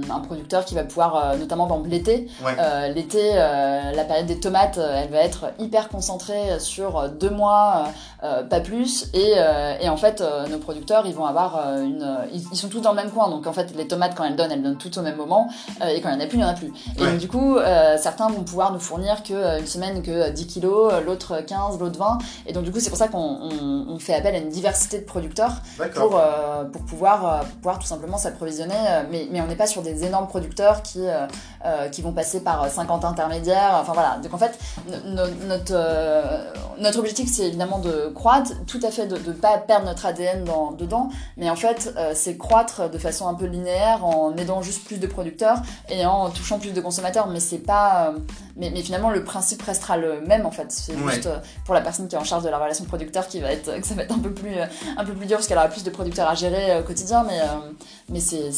un, 0.09 0.19
producteur 0.25 0.65
qui 0.65 0.75
va 0.75 0.83
pouvoir, 0.83 1.35
notamment 1.37 1.67
par 1.67 1.77
exemple 1.77 1.91
l'été, 1.91 2.27
Ouais. 2.43 2.89
l'été, 2.93 3.33
la 3.35 4.03
période 4.05 4.25
des 4.25 4.39
tomates, 4.39 4.77
elle 4.77 5.09
va 5.09 5.19
être 5.19 5.45
hyper 5.59 5.89
concentrée 5.89 6.59
sur 6.59 7.09
deux 7.09 7.29
mois, 7.29 7.85
pas 8.21 8.59
plus. 8.59 9.07
Et, 9.13 9.33
et 9.81 9.89
en 9.89 9.97
fait, 9.97 10.23
nos 10.49 10.57
producteurs, 10.57 11.05
ils 11.05 11.13
vont 11.13 11.25
avoir 11.25 11.59
une, 11.81 12.17
ils, 12.33 12.43
ils 12.51 12.57
sont 12.57 12.69
tous 12.69 12.81
dans 12.81 12.91
le 12.91 12.95
même 12.97 13.11
coin. 13.11 13.29
Donc 13.29 13.45
en 13.47 13.53
fait, 13.53 13.75
les 13.75 13.87
tomates 13.87 14.15
quand 14.15 14.23
elles 14.23 14.35
donnent, 14.35 14.51
elles 14.51 14.63
donnent 14.63 14.77
toutes 14.77 14.97
au 14.97 15.01
même 15.01 15.17
moment. 15.17 15.47
et 15.87 16.01
quand 16.01 16.09
il 16.09 16.17
n'y 16.17 16.23
en 16.23 16.25
a 16.25 16.27
plus, 16.27 16.37
il 16.37 16.39
n'y 16.39 16.45
en 16.45 16.49
a 16.49 16.53
plus. 16.53 16.71
Et 16.97 17.01
Ouais. 17.01 17.11
donc, 17.11 17.19
du 17.19 17.27
coup, 17.27 17.57
certains 17.97 18.29
vont 18.29 18.43
pouvoir 18.43 18.71
nous 18.73 18.79
fournir 18.79 19.21
que 19.23 19.59
une 19.59 19.67
semaine 19.67 20.01
que 20.01 20.11
euh, 20.11 20.29
10 20.31 20.47
kilos, 20.47 20.93
l'autre 21.05 21.41
15, 21.45 21.54
l'autre 21.79 21.97
20. 21.99 22.17
Et 22.47 22.53
donc 22.53 22.63
du 22.63 22.71
coup, 22.71 22.79
c'est 22.79 22.89
pour 22.89 22.97
ça 22.97 23.07
qu'on 23.07 23.17
on, 23.19 23.85
on 23.89 23.99
fait 23.99 24.13
appel 24.15 24.35
à 24.35 24.37
une 24.37 24.49
diversité 24.49 24.99
de 24.99 25.05
producteurs 25.05 25.53
pour, 25.95 26.17
euh, 26.17 26.63
pour, 26.65 26.81
pouvoir, 26.83 27.25
euh, 27.25 27.39
pour 27.39 27.55
pouvoir 27.57 27.79
tout 27.79 27.87
simplement 27.87 28.17
s'approvisionner. 28.17 28.73
euh, 28.89 29.03
mais, 29.11 29.27
mais 29.31 29.41
on 29.41 29.47
n'est 29.47 29.55
pas 29.55 29.67
sur 29.67 29.81
des 29.81 30.03
énormes 30.03 30.27
producteurs 30.27 30.81
qui, 30.83 31.01
euh, 31.05 31.87
qui 31.91 32.01
vont 32.01 32.11
passer 32.13 32.41
par 32.41 32.63
euh, 32.63 32.69
50 32.69 33.05
intermédiaires. 33.05 33.77
Enfin 33.81 33.93
voilà. 33.93 34.17
Donc 34.23 34.33
en 34.33 34.37
fait, 34.37 34.57
no- 34.89 35.25
no- 35.25 35.33
notre, 35.47 35.73
euh, 35.73 36.43
notre 36.79 36.99
objectif, 36.99 37.29
c'est 37.31 37.43
évidemment 37.47 37.79
de 37.79 38.11
croître, 38.13 38.51
tout 38.67 38.79
à 38.83 38.91
fait 38.91 39.07
de 39.07 39.15
ne 39.17 39.33
pas 39.33 39.57
perdre 39.57 39.85
notre 39.85 40.05
ADN 40.05 40.43
dans, 40.43 40.71
dedans. 40.71 41.09
Mais 41.37 41.49
en 41.49 41.55
fait, 41.55 41.93
c'est 42.13 42.37
croître 42.37 42.89
de 42.89 42.97
façon 42.97 43.27
un 43.27 43.33
peu 43.33 43.45
linéaire 43.45 44.05
en 44.05 44.35
aidant 44.37 44.61
juste 44.61 44.85
plus 44.85 44.97
de 44.97 45.07
producteurs 45.07 45.57
et 45.89 46.05
en 46.05 46.29
touchant 46.29 46.59
plus 46.59 46.71
de 46.73 46.81
consommateurs. 46.81 47.27
Mais 47.27 47.39
c'est 47.39 47.57
pas. 47.59 48.13
mais, 48.55 48.69
mais 48.71 48.81
finalement, 48.81 49.09
le 49.09 49.23
principe 49.23 49.61
restera 49.61 49.97
le 49.97 50.21
même 50.21 50.45
en 50.45 50.51
fait. 50.51 50.71
C'est 50.71 50.95
Ouais. 50.95 51.13
juste 51.13 51.25
euh, 51.27 51.37
pour 51.65 51.73
la 51.73 51.81
personne 51.81 52.07
qui 52.07 52.15
est 52.15 52.17
en 52.17 52.23
charge 52.23 52.43
de 52.43 52.49
la 52.49 52.57
relation 52.57 52.85
producteur 52.85 53.27
qui 53.27 53.39
va 53.39 53.51
être, 53.51 53.79
que 53.79 53.85
ça 53.87 53.95
va 53.95 54.03
être 54.03 54.13
un 54.13 54.19
peu 54.19 54.31
plus, 54.31 54.55
euh, 54.55 54.65
un 54.97 55.05
peu 55.05 55.13
plus 55.13 55.25
dur 55.25 55.37
parce 55.37 55.47
qu'elle 55.47 55.57
aura 55.57 55.67
plus 55.67 55.83
de 55.83 55.89
producteurs 55.89 56.27
à 56.27 56.35
gérer 56.35 56.71
euh, 56.71 56.81
au 56.81 56.83
quotidien. 56.83 57.23
Mais, 57.23 57.39
euh, 57.41 57.71
mais 58.09 58.19
c'est, 58.19 58.49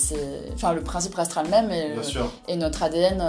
enfin, 0.54 0.74
le 0.74 0.82
principe 0.82 1.16
restera 1.16 1.44
le 1.44 1.50
même 1.50 1.72
et, 1.72 1.94
Bien 1.94 2.04
sûr. 2.04 2.32
et 2.48 2.56
notre 2.56 2.84
ADN, 2.84 3.22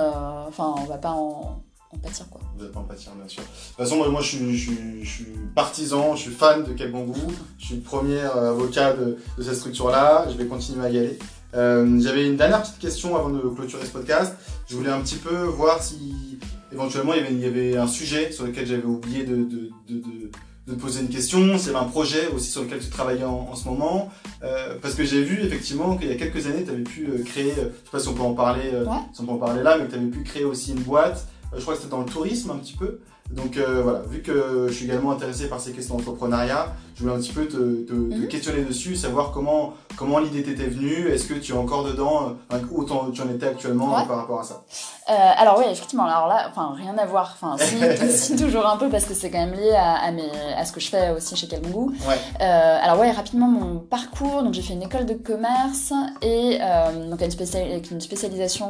enfin, 0.49 0.75
on 0.79 0.85
va 0.85 0.99
pas 0.99 1.11
en, 1.11 1.61
en 1.93 1.99
pâtir 1.99 2.27
quoi. 2.31 2.41
Vous 2.57 2.65
êtes 2.65 2.73
pas 2.73 2.81
en 2.81 2.85
pâtir, 2.85 3.13
bien 3.15 3.29
sûr. 3.29 3.43
De 3.43 3.47
toute 3.49 3.77
façon, 3.77 3.97
moi, 3.97 4.09
moi, 4.09 4.21
je, 4.21 4.29
suis, 4.37 4.57
je, 4.57 4.71
suis, 4.71 5.05
je 5.05 5.11
suis 5.11 5.27
partisan, 5.55 6.15
je 6.17 6.23
suis 6.23 6.33
fan 6.33 6.65
de 6.65 6.73
goût. 6.73 7.33
Je 7.59 7.67
suis 7.67 7.75
le 7.77 7.83
premier 7.83 8.21
avocat 8.21 8.93
de, 8.93 9.19
de 9.37 9.43
cette 9.43 9.57
structure-là. 9.57 10.27
Je 10.31 10.37
vais 10.37 10.47
continuer 10.47 10.85
à 10.85 10.91
y 10.91 10.99
aller. 10.99 11.19
Euh, 11.55 11.99
J'avais 12.01 12.27
une 12.27 12.37
dernière 12.37 12.63
petite 12.63 12.79
question 12.79 13.17
avant 13.17 13.31
de 13.31 13.41
clôturer 13.41 13.85
ce 13.85 13.91
podcast. 13.91 14.35
Je 14.69 14.77
voulais 14.77 14.91
un 14.91 15.01
petit 15.01 15.17
peu 15.17 15.45
voir 15.45 15.83
si 15.83 16.28
éventuellement 16.73 17.15
il 17.15 17.23
y 17.23 17.25
avait, 17.25 17.35
il 17.35 17.41
y 17.41 17.47
avait 17.47 17.77
un 17.77 17.87
sujet 17.87 18.33
sur 18.33 18.47
lequel 18.47 18.67
j'avais 18.67 18.85
oublié 18.85 19.25
de, 19.25 19.37
de, 19.37 19.71
de, 19.89 19.95
de, 19.95 20.31
de 20.67 20.75
poser 20.75 21.01
une 21.01 21.09
question. 21.09 21.57
C'est 21.59 21.75
un 21.75 21.85
projet 21.85 22.29
aussi 22.29 22.51
sur 22.51 22.63
lequel 22.63 22.79
tu 22.81 22.91
travailles 22.91 23.25
en, 23.25 23.49
en 23.51 23.55
ce 23.55 23.67
moment. 23.69 24.11
Euh, 24.43 24.77
parce 24.81 24.95
que 24.95 25.05
j'ai 25.05 25.23
vu 25.23 25.41
effectivement 25.43 25.97
qu'il 25.97 26.09
y 26.09 26.13
a 26.13 26.17
quelques 26.17 26.47
années, 26.47 26.65
tu 26.65 26.71
avais 26.71 26.83
pu 26.83 27.07
euh, 27.09 27.23
créer, 27.25 27.53
euh, 27.59 27.71
je 27.81 27.85
sais 27.87 27.91
pas 27.93 27.99
si 28.01 28.09
on 28.09 28.15
peut 28.15 28.23
en 28.23 28.35
parler, 28.35 28.71
euh, 28.73 28.85
Ouais. 28.85 28.99
si 29.13 29.21
on 29.21 29.25
peut 29.27 29.33
en 29.33 29.39
parler 29.39 29.63
là, 29.63 29.79
mais 29.79 29.89
tu 29.89 29.95
avais 29.95 30.07
pu 30.07 30.23
créer 30.23 30.45
aussi 30.45 30.73
une 30.73 30.81
boîte. 30.83 31.27
Euh, 31.53 31.57
je 31.57 31.63
crois 31.63 31.75
que 31.75 31.81
c'était 31.81 31.91
dans 31.91 32.01
le 32.01 32.07
tourisme 32.07 32.51
un 32.51 32.57
petit 32.59 32.75
peu. 32.77 33.01
Donc 33.31 33.57
euh, 33.59 33.83
voilà, 33.83 34.01
vu 34.09 34.23
que 34.23 34.67
je 34.69 34.73
suis 34.73 34.87
également 34.87 35.13
intéressé 35.13 35.49
par 35.49 35.61
ces 35.61 35.73
questions 35.73 35.97
d'entrepreneuriat, 35.97 36.69
je 36.97 37.03
voulais 37.03 37.15
un 37.15 37.19
petit 37.19 37.33
peu 37.33 37.47
te, 37.47 37.57
te- 37.57 37.89
te 37.93 37.93
Mhm. 37.93 38.27
questionner 38.29 38.63
dessus, 38.63 38.97
savoir 38.97 39.31
comment, 39.33 39.75
comment 39.97 40.19
l'idée 40.19 40.43
t'était 40.43 40.67
venue, 40.67 41.09
est-ce 41.09 41.27
que 41.27 41.35
tu 41.35 41.53
es 41.53 41.57
encore 41.57 41.85
dedans, 41.85 42.31
euh, 42.53 42.57
enfin, 42.57 42.63
où 42.73 42.85
tu 43.13 43.21
en 43.23 43.29
étais 43.31 43.47
actuellement 43.47 43.95
Ouais. 43.97 44.07
par 44.09 44.17
rapport 44.17 44.41
à 44.41 44.45
ça? 44.45 44.63
Euh, 45.11 45.13
alors 45.37 45.59
oui, 45.59 45.65
effectivement, 45.71 46.05
alors 46.07 46.27
là, 46.27 46.49
enfin 46.51 46.75
rien 46.77 46.97
à 46.99 47.05
voir, 47.07 47.37
enfin 47.41 47.57
si, 47.63 47.77
si, 48.11 48.37
toujours 48.37 48.67
un 48.67 48.77
peu 48.79 48.89
parce 48.89 49.05
que 49.05 49.15
c'est 49.15 49.31
quand 49.31 49.39
même 49.45 49.55
lié 49.55 49.73
à, 49.77 49.95
à, 50.07 50.11
mes, 50.11 50.31
à 50.57 50.65
ce 50.65 50.73
que 50.73 50.81
je 50.81 50.89
fais 50.89 51.11
aussi 51.11 51.37
chez. 51.37 51.49
Ouais. 51.49 51.89
Euh, 52.41 52.79
alors 52.83 52.99
ouais, 53.01 53.11
rapidement 53.11 53.47
mon 53.49 53.79
parcours, 53.79 54.43
donc 54.43 54.53
j'ai 54.55 54.63
fait 54.63 54.73
une 54.75 54.83
école 54.83 55.07
de 55.07 55.15
commerce 55.15 55.93
et 56.23 56.59
donc 57.11 57.21
une, 57.21 57.31
spécial- 57.31 57.71
avec 57.71 57.91
une 57.91 58.01
spécialisation 58.01 58.69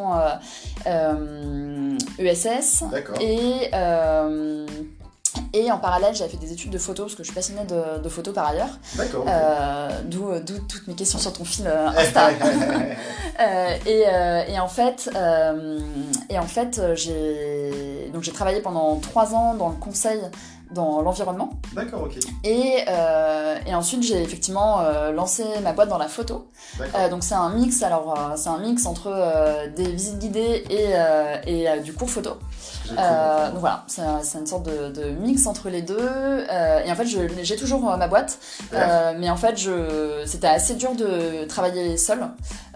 ESS 2.18 2.84
D'accord. 2.90 3.16
et 3.20 3.68
euh, 3.74 4.47
et 5.52 5.70
en 5.70 5.78
parallèle 5.78 6.14
j'avais 6.14 6.30
fait 6.30 6.36
des 6.36 6.52
études 6.52 6.70
de 6.70 6.78
photo 6.78 7.04
parce 7.04 7.14
que 7.14 7.22
je 7.22 7.28
suis 7.28 7.34
passionnée 7.34 7.64
de, 7.64 8.02
de 8.02 8.08
photo 8.08 8.32
par 8.32 8.46
ailleurs, 8.48 8.70
D'accord. 8.96 9.22
ok. 9.22 9.28
euh, 9.28 9.88
d'où 10.04 10.30
d'où 10.40 10.58
toutes 10.68 10.86
mes 10.88 10.94
questions 10.94 11.18
sur 11.18 11.32
ton 11.32 11.44
fil 11.44 11.66
euh, 11.66 11.88
Insta. 11.96 12.30
Euh, 13.40 13.76
et, 13.86 14.02
euh, 14.08 14.42
et 14.48 14.58
en 14.58 14.66
fait, 14.66 15.08
euh, 15.14 15.78
et 16.28 16.40
en 16.40 16.46
fait, 16.48 16.80
euh, 16.80 16.96
j'ai 16.96 18.10
donc 18.12 18.24
j'ai 18.24 18.32
travaillé 18.32 18.60
pendant 18.60 18.96
trois 18.96 19.32
ans 19.32 19.54
dans 19.54 19.68
le 19.68 19.76
conseil 19.76 20.18
dans 20.70 21.00
l'environnement 21.02 21.50
D'accord, 21.74 22.02
ok. 22.02 22.18
et, 22.44 22.84
euh, 22.88 23.56
et 23.66 23.74
ensuite 23.74 24.02
j'ai 24.02 24.22
effectivement 24.22 24.80
euh, 24.80 25.12
lancé 25.12 25.44
ma 25.62 25.72
boîte 25.72 25.88
dans 25.88 25.98
la 25.98 26.08
photo. 26.08 26.48
D'accord. 26.78 27.00
Euh, 27.00 27.08
donc 27.08 27.22
c'est 27.24 27.34
un 27.34 27.50
mix. 27.50 27.82
Alors 27.82 28.14
euh, 28.18 28.32
c'est 28.36 28.48
un 28.50 28.58
mix 28.58 28.84
entre 28.86 29.10
des 29.76 29.90
visites 29.92 30.18
guidées 30.18 30.64
et, 30.70 30.94
et 31.50 31.80
du 31.80 31.92
cours 31.92 32.10
photo. 32.10 32.30
Donc 32.88 33.60
voilà, 33.60 33.84
c'est 33.86 34.02
un- 34.02 34.22
c'est 34.22 34.38
une 34.38 34.46
sorte 34.46 34.64
de, 34.64 34.90
de 34.90 35.10
mix 35.10 35.46
entre 35.46 35.68
les 35.68 35.82
deux. 35.82 35.98
Et 36.84 36.90
en 36.90 36.94
fait, 36.94 37.06
j'ai 37.42 37.56
toujours 37.56 37.80
ma 37.96 38.08
boîte, 38.08 38.38
euh, 38.72 39.14
mais 39.18 39.30
en 39.30 39.36
fait, 39.36 39.56
je, 39.56 40.22
c'était 40.26 40.46
assez 40.46 40.74
dur 40.74 40.94
de 40.94 41.44
travailler 41.46 41.96
seul. 41.96 42.20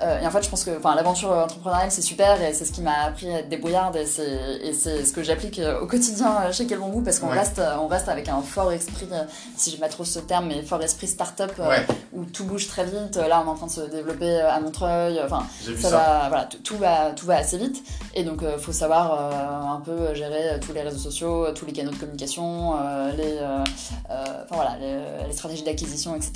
Euh, 0.03 0.21
et 0.21 0.27
en 0.27 0.31
fait, 0.31 0.43
je 0.43 0.51
pense 0.51 0.65
que, 0.65 0.71
l'aventure 0.95 1.31
entrepreneuriale, 1.31 1.91
c'est 1.91 2.03
super 2.03 2.41
et 2.43 2.53
c'est 2.53 2.65
ce 2.65 2.73
qui 2.73 2.83
m'a 2.83 3.05
appris 3.07 3.33
à 3.33 3.39
être 3.41 3.49
débrouillarde 3.49 3.97
et 3.97 4.05
c'est, 4.07 4.59
et 4.63 4.73
c'est 4.73 5.05
ce 5.05 5.13
que 5.13 5.23
j'applique 5.23 5.61
au 5.81 5.87
quotidien 5.87 6.51
chez 6.53 6.67
Quel 6.67 6.79
Bon 6.79 6.89
Goût 6.89 7.03
parce 7.03 7.19
qu'on 7.19 7.29
Ouais. 7.29 7.39
reste, 7.39 7.61
on 7.83 7.89
reste 7.89 8.09
avec 8.09 8.29
un 8.29 8.41
fort 8.43 8.73
esprit, 8.73 9.07
euh, 9.13 9.23
si 9.57 9.71
j'aime 9.71 9.81
pas 9.81 9.89
trop 9.89 10.05
ce 10.05 10.19
terme, 10.21 10.47
mais 10.49 10.63
fort 10.63 10.83
esprit 10.83 11.07
start-up 11.09 11.53
euh, 11.59 11.69
Ouais, 11.69 11.87
où 12.13 12.25
tout 12.25 12.45
bouge 12.45 12.69
très 12.69 12.85
vite. 12.85 13.17
Là, 13.17 13.43
on 13.45 13.47
est 13.49 13.51
en 13.51 13.55
train 13.55 13.67
de 13.67 13.73
se 13.73 13.81
développer 13.83 14.29
euh, 14.41 14.51
à 14.51 14.61
Montreuil. 14.61 15.21
Enfin, 15.25 15.45
j'ai 15.65 15.73
vu 15.75 15.83
ça, 15.83 15.91
ça. 15.91 15.97
va, 15.97 16.29
voilà, 16.29 16.49
tout, 16.65 16.77
va, 16.77 17.11
tout 17.13 17.27
va 17.27 17.37
assez 17.37 17.59
vite. 17.59 17.83
Et 18.15 18.25
donc, 18.25 18.41
il 18.43 18.61
faut 18.61 18.73
savoir 18.73 19.13
euh, 19.13 19.77
un 19.77 19.81
peu 19.81 20.15
gérer 20.15 20.51
euh, 20.51 20.59
tous 20.61 20.73
les 20.73 20.83
réseaux 20.83 20.99
sociaux, 20.99 21.47
euh, 21.47 21.53
tous 21.53 21.67
les 21.67 21.73
canaux 21.73 21.91
de 21.91 21.97
communication, 21.97 22.75
euh, 22.81 23.13
les, 23.17 23.37
euh, 23.39 23.65
euh, 24.11 24.25
enfin, 24.45 24.55
voilà, 24.57 24.77
les, 24.81 25.27
les 25.29 25.33
stratégies 25.33 25.63
d'acquisition, 25.65 26.15
etc. 26.15 26.33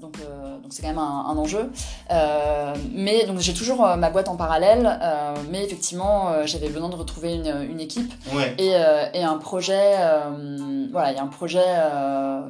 Donc, 0.00 0.16
euh, 0.20 0.54
donc 0.58 0.72
c'est 0.72 0.82
quand 0.82 0.88
même 0.88 0.98
un, 0.98 1.26
un 1.28 1.36
enjeu. 1.36 1.70
Euh, 2.10 2.74
mais 2.92 3.26
donc, 3.26 3.38
j'ai 3.38 3.54
toujours 3.54 3.84
euh, 3.84 3.96
ma 3.96 4.10
boîte 4.10 4.28
en 4.28 4.36
parallèle, 4.36 4.98
euh, 5.02 5.34
mais 5.50 5.64
effectivement, 5.64 6.30
euh, 6.30 6.42
j'avais 6.46 6.68
besoin 6.68 6.88
de 6.88 6.96
retrouver 6.96 7.34
une, 7.34 7.66
une 7.70 7.80
équipe 7.80 8.12
Ouais, 8.34 8.54
et, 8.58 8.74
euh, 8.76 9.04
et 9.14 9.22
un 9.22 9.36
projet. 9.38 9.96
euh, 9.98 10.71
voilà, 10.92 11.10
il 11.12 11.16
y 11.16 11.18
a 11.18 11.22
un 11.22 11.26
projet 11.26 11.64
euh, 11.66 12.40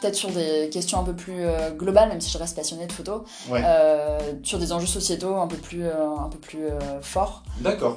peut-être 0.00 0.14
sur 0.16 0.30
des 0.30 0.68
questions 0.70 0.98
un 1.00 1.04
peu 1.04 1.14
plus 1.14 1.44
euh, 1.46 1.70
globales, 1.70 2.08
même 2.10 2.20
si 2.20 2.30
je 2.30 2.36
reste 2.38 2.54
passionnée 2.56 2.86
de 2.86 2.92
photo, 2.92 3.24
ouais. 3.48 3.62
euh, 3.64 4.18
sur 4.42 4.58
des 4.58 4.72
enjeux 4.72 4.86
sociétaux 4.86 5.36
un 5.36 5.46
peu 5.46 5.56
plus, 5.56 5.86
un 5.86 6.28
peu 6.30 6.38
plus 6.38 6.66
forts. 7.00 7.42
D'accord. 7.60 7.96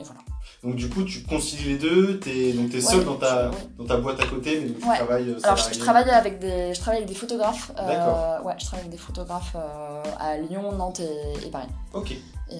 Et 0.00 0.04
voilà. 0.04 0.20
Donc 0.64 0.76
du 0.76 0.88
coup, 0.88 1.02
tu 1.02 1.22
concilies 1.24 1.70
les 1.70 1.78
deux, 1.78 2.20
t'es 2.20 2.52
donc 2.52 2.70
t'es 2.70 2.80
seul 2.80 3.04
dans 3.04 3.16
ta 3.16 3.46
je- 3.46 3.56
ouais. 3.56 3.56
dans 3.78 3.84
ta 3.84 3.96
boîte 3.96 4.20
à 4.22 4.26
côté, 4.26 4.60
mais 4.60 4.68
donc 4.68 4.78
tu 4.80 4.88
Ouais. 4.88 4.96
travailles. 4.96 5.36
Alors 5.42 5.56
je, 5.56 5.74
je 5.74 5.78
travaille 5.80 6.08
avec 6.10 6.38
des, 6.38 6.72
je 6.72 6.78
travaille 6.80 6.98
avec 6.98 7.08
des 7.08 7.16
photographes. 7.16 7.72
euh, 7.80 7.86
D'accord. 7.88 8.46
ouais, 8.46 8.54
je 8.58 8.64
travaille 8.66 8.86
avec 8.86 8.92
des 8.92 9.02
photographes 9.02 9.56
euh, 9.56 10.02
à 10.20 10.36
Lyon, 10.38 10.70
Nantes 10.72 11.00
et, 11.00 11.46
et 11.46 11.50
Paris. 11.50 11.66
Ok. 11.94 12.12
Et, 12.12 12.54
euh, 12.54 12.58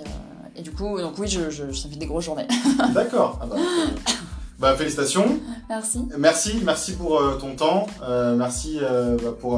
et 0.56 0.62
du 0.62 0.72
coup, 0.72 0.98
donc 1.00 1.14
oui, 1.18 1.28
je, 1.28 1.48
je, 1.50 1.70
ça 1.72 1.88
fait 1.88 1.94
des 1.96 2.06
grosses 2.06 2.24
journées. 2.24 2.48
D'accord. 2.92 3.38
Ah 3.40 3.46
bah. 3.46 3.56
Bah, 4.62 4.76
félicitations. 4.76 5.40
Merci. 5.68 6.08
Merci, 6.16 6.60
merci 6.64 6.92
pour 6.94 7.18
euh, 7.20 7.34
ton 7.34 7.54
temps. 7.56 7.86
Euh, 8.02 8.36
merci 8.36 8.78
euh, 8.80 9.16
bah, 9.22 9.30
pour. 9.38 9.56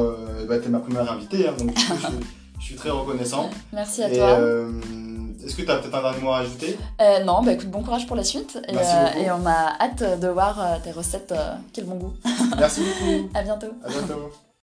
Bah, 0.48 0.58
t'es 0.58 0.68
ma 0.70 0.80
première 0.80 1.12
invitée, 1.12 1.46
hein, 1.46 1.52
donc 1.58 1.68
du 1.74 1.84
coup, 1.84 1.92
je, 2.00 2.06
suis- 2.06 2.16
je 2.58 2.64
suis 2.64 2.74
très 2.76 2.90
reconnaissant. 2.90 3.50
Merci 3.72 4.02
à 4.02 4.08
Et 4.10 4.16
toi. 4.16 4.38
est-ce 5.44 5.54
que 5.56 5.62
tu 5.62 5.70
as 5.70 5.76
peut-être 5.76 5.94
un 5.94 6.02
dernier 6.02 6.20
mot 6.22 6.30
à 6.30 6.38
ajouter 6.38 6.78
Euh, 7.02 7.22
non, 7.22 7.42
bah 7.42 7.52
écoute, 7.52 7.68
bon 7.70 7.82
courage 7.82 8.06
pour 8.06 8.16
la 8.16 8.24
suite. 8.24 8.58
Et, 8.66 8.72
Merci 8.72 8.96
euh, 8.96 9.20
et 9.24 9.30
on 9.30 9.44
a 9.46 9.76
hâte 9.78 10.20
de 10.20 10.28
voir 10.28 10.58
tes 10.82 10.90
recettes. 10.90 11.32
euh, 11.32 11.52
quel 11.74 11.84
bon 11.84 11.96
goût. 11.96 12.14
Merci 12.58 12.80
beaucoup. 12.80 13.28
À 13.34 13.42
bientôt. 13.42 13.68
À 13.84 13.88
bientôt. 13.90 14.53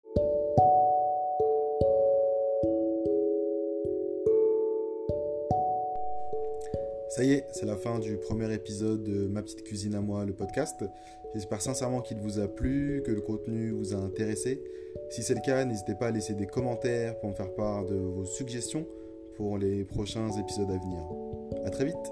Ça 7.22 7.28
y 7.28 7.34
est, 7.34 7.46
c'est 7.52 7.68
la 7.68 7.76
fin 7.76 8.00
du 8.00 8.18
premier 8.18 8.52
épisode 8.52 9.04
de 9.04 9.28
Ma 9.28 9.44
petite 9.44 9.64
cuisine 9.64 9.94
à 9.94 10.02
moi, 10.02 10.26
le 10.26 10.34
podcast. 10.34 10.84
J'espère 11.36 11.62
sincèrement 11.62 12.02
qu'il 12.02 12.18
vous 12.18 12.40
a 12.40 12.48
plu, 12.48 13.04
que 13.06 13.12
le 13.12 13.22
contenu 13.22 13.70
vous 13.70 13.94
a 13.94 13.98
intéressé. 13.98 14.60
Si 15.12 15.22
c'est 15.22 15.36
le 15.36 15.42
cas, 15.42 15.64
n'hésitez 15.64 15.94
pas 15.94 16.08
à 16.08 16.12
laisser 16.12 16.34
des 16.34 16.48
commentaires 16.48 17.20
pour 17.20 17.30
me 17.30 17.36
faire 17.36 17.54
part 17.54 17.86
de 17.86 17.94
vos 17.94 18.26
suggestions 18.26 18.88
pour 19.36 19.60
les 19.60 19.84
prochains 19.84 20.32
épisodes 20.32 20.72
à 20.72 20.80
venir. 20.80 21.64
A 21.64 21.70
très 21.70 21.86
vite 21.86 22.12